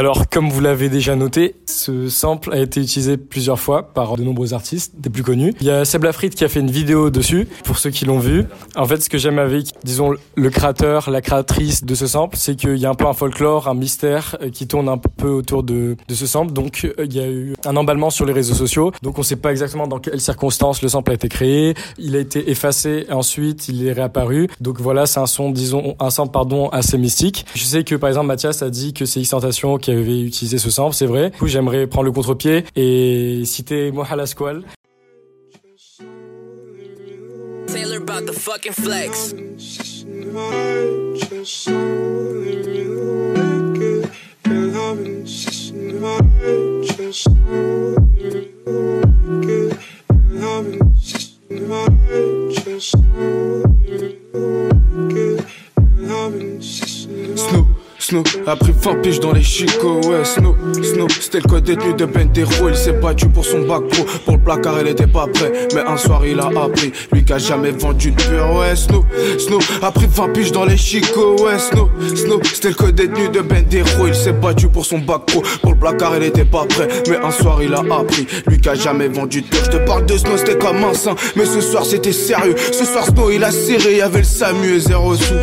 Alors, 0.00 0.29
comme 0.30 0.48
vous 0.48 0.60
l'avez 0.60 0.88
déjà 0.88 1.16
noté, 1.16 1.56
ce 1.66 2.08
sample 2.08 2.52
a 2.52 2.58
été 2.58 2.80
utilisé 2.80 3.16
plusieurs 3.16 3.58
fois 3.58 3.92
par 3.92 4.16
de 4.16 4.22
nombreux 4.22 4.54
artistes, 4.54 4.94
des 4.98 5.10
plus 5.10 5.22
connus. 5.22 5.54
Il 5.60 5.66
y 5.66 5.70
a 5.70 5.84
Seb 5.84 6.04
Lafrite 6.04 6.34
qui 6.34 6.44
a 6.44 6.48
fait 6.48 6.60
une 6.60 6.70
vidéo 6.70 7.10
dessus, 7.10 7.48
pour 7.64 7.78
ceux 7.78 7.90
qui 7.90 8.04
l'ont 8.04 8.18
vu. 8.18 8.44
En 8.76 8.86
fait, 8.86 9.02
ce 9.02 9.08
que 9.08 9.18
j'aime 9.18 9.38
avec, 9.38 9.66
disons, 9.84 10.14
le 10.34 10.50
créateur, 10.50 11.10
la 11.10 11.20
créatrice 11.20 11.84
de 11.84 11.94
ce 11.94 12.06
sample, 12.06 12.36
c'est 12.36 12.56
qu'il 12.56 12.76
y 12.76 12.86
a 12.86 12.90
un 12.90 12.94
peu 12.94 13.06
un 13.06 13.12
folklore, 13.12 13.68
un 13.68 13.74
mystère 13.74 14.36
euh, 14.42 14.50
qui 14.50 14.66
tourne 14.66 14.88
un 14.88 14.98
peu 14.98 15.30
autour 15.30 15.62
de, 15.62 15.96
de 16.08 16.14
ce 16.14 16.26
sample. 16.26 16.52
Donc, 16.52 16.84
euh, 16.84 17.04
il 17.04 17.14
y 17.14 17.20
a 17.20 17.28
eu 17.28 17.54
un 17.64 17.76
emballement 17.76 18.10
sur 18.10 18.24
les 18.24 18.32
réseaux 18.32 18.54
sociaux. 18.54 18.92
Donc, 19.02 19.18
on 19.18 19.22
sait 19.22 19.36
pas 19.36 19.50
exactement 19.50 19.86
dans 19.86 19.98
quelles 19.98 20.20
circonstances 20.20 20.82
le 20.82 20.88
sample 20.88 21.10
a 21.10 21.14
été 21.14 21.28
créé. 21.28 21.74
Il 21.98 22.14
a 22.14 22.20
été 22.20 22.50
effacé 22.50 23.06
et 23.08 23.12
ensuite 23.12 23.68
il 23.68 23.86
est 23.86 23.92
réapparu. 23.92 24.48
Donc 24.60 24.80
voilà, 24.80 25.06
c'est 25.06 25.20
un 25.20 25.26
son, 25.26 25.50
disons, 25.50 25.96
un 25.98 26.10
sample, 26.10 26.32
pardon, 26.32 26.68
assez 26.68 26.98
mystique. 26.98 27.46
Je 27.54 27.64
sais 27.64 27.84
que, 27.84 27.94
par 27.94 28.08
exemple, 28.08 28.26
Mathias 28.26 28.62
a 28.62 28.70
dit 28.70 28.92
que 28.92 29.04
c'est 29.04 29.20
X-Tentation 29.20 29.78
qui 29.78 29.90
avait 29.90 30.19
utilisé 30.20 30.58
ce 30.58 30.70
sample, 30.70 30.94
c'est 30.94 31.06
vrai. 31.06 31.30
Du 31.30 31.38
coup, 31.38 31.46
j'aimerais 31.46 31.86
prendre 31.86 32.06
le 32.06 32.12
contre-pied 32.12 32.64
et 32.76 33.42
citer 33.44 33.90
Mohala 33.92 34.26
Squall. 34.26 34.64
20 58.80 59.02
piges 59.02 59.20
dans 59.20 59.32
les 59.32 59.42
chicots, 59.42 60.00
ouais, 60.08 60.24
Snoop, 60.24 60.56
C'était 61.08 61.38
le 61.38 61.48
code 61.48 61.64
détenu 61.64 61.94
de 61.94 62.04
Bentero, 62.04 62.68
il 62.68 62.76
s'est 62.76 62.92
battu 62.92 63.28
pour 63.28 63.44
son 63.44 63.60
bac 63.60 63.82
pro, 63.88 64.04
pour 64.24 64.36
le 64.36 64.40
placard 64.40 64.80
il 64.80 64.88
était 64.88 65.06
pas 65.06 65.26
prêt, 65.26 65.52
mais 65.74 65.80
un 65.80 65.96
soir 65.96 66.26
il 66.26 66.40
a 66.40 66.46
appris, 66.46 66.92
lui 67.12 67.24
qui 67.24 67.32
a 67.32 67.38
jamais 67.38 67.70
vendu 67.70 68.10
de 68.10 68.16
pur, 68.16 68.54
ouais, 68.56 68.76
Snoop, 68.76 69.04
Snoop 69.38 69.62
a 69.82 69.90
pris 69.90 70.06
20 70.06 70.28
piges 70.30 70.52
dans 70.52 70.64
les 70.64 70.76
chicots, 70.76 71.36
ouais, 71.44 71.58
Snoop, 71.58 71.90
Snoop, 72.14 72.46
c'était 72.46 72.68
le 72.68 72.74
code 72.74 72.94
détenu 72.94 73.28
de 73.28 73.40
Bentero, 73.40 74.06
il 74.06 74.14
s'est 74.14 74.32
battu 74.32 74.68
pour 74.68 74.84
son 74.84 74.98
bac 74.98 75.22
pro, 75.26 75.42
pour 75.62 75.72
le 75.72 75.78
placard 75.78 76.16
il 76.16 76.22
était 76.22 76.44
pas 76.44 76.64
prêt, 76.66 76.88
mais 77.08 77.16
un 77.16 77.30
soir 77.30 77.62
il 77.62 77.74
a 77.74 77.80
appris, 77.80 78.26
lui 78.46 78.60
qui 78.60 78.68
a 78.68 78.74
jamais 78.74 79.08
vendu 79.08 79.42
de 79.42 79.46
pur, 79.46 79.64
je 79.64 79.70
te 79.70 79.76
parle 79.78 80.06
de 80.06 80.16
Snow, 80.16 80.36
c'était 80.36 80.58
comme 80.58 80.82
un 80.84 80.94
saint, 80.94 81.16
mais 81.36 81.46
ce 81.46 81.60
soir 81.60 81.84
c'était 81.84 82.12
sérieux, 82.12 82.54
ce 82.72 82.84
soir 82.84 83.06
Snow 83.06 83.30
il 83.30 83.44
a 83.44 83.50
serré, 83.50 83.96
y 83.96 84.02
avait 84.02 84.18
le 84.18 84.24
Samu 84.24 84.74
et 84.74 84.80
zéro 84.80 85.14
sous, 85.14 85.34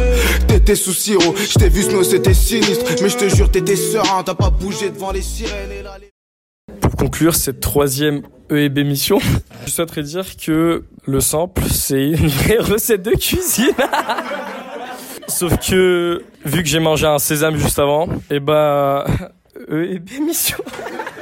t'étais 0.47 0.75
sous 0.75 0.93
sirop, 0.93 1.35
je 1.37 1.57
t'ai 1.57 1.69
vu 1.69 1.83
Snow 1.83 2.03
c'était 2.03 2.33
sinistre, 2.33 2.85
mais 3.01 3.09
je 3.09 3.17
te 3.17 3.27
jure 3.27 3.49
t'étais 3.49 3.75
serein, 3.75 4.23
t'as 4.23 4.33
pas 4.33 4.49
bougé 4.49 4.89
devant 4.89 5.11
les 5.11 5.17
les... 5.17 5.46
Pour 6.81 6.95
conclure 6.95 7.35
cette 7.35 7.59
troisième 7.59 8.21
EEB 8.51 8.79
mission, 8.79 9.19
je 9.65 9.71
souhaiterais 9.71 10.03
dire 10.03 10.25
que 10.37 10.85
le 11.05 11.21
sample, 11.21 11.63
c'est 11.69 12.09
une 12.09 12.27
vraie 12.27 12.57
recette 12.59 13.01
de 13.01 13.11
cuisine. 13.11 13.73
Sauf 15.27 15.57
que, 15.59 16.23
vu 16.45 16.63
que 16.63 16.69
j'ai 16.69 16.79
mangé 16.79 17.05
un 17.05 17.19
sésame 17.19 17.57
juste 17.57 17.79
avant, 17.79 18.07
et 18.29 18.39
bah, 18.39 19.05
EEB 19.69 20.19
mission. 20.21 20.57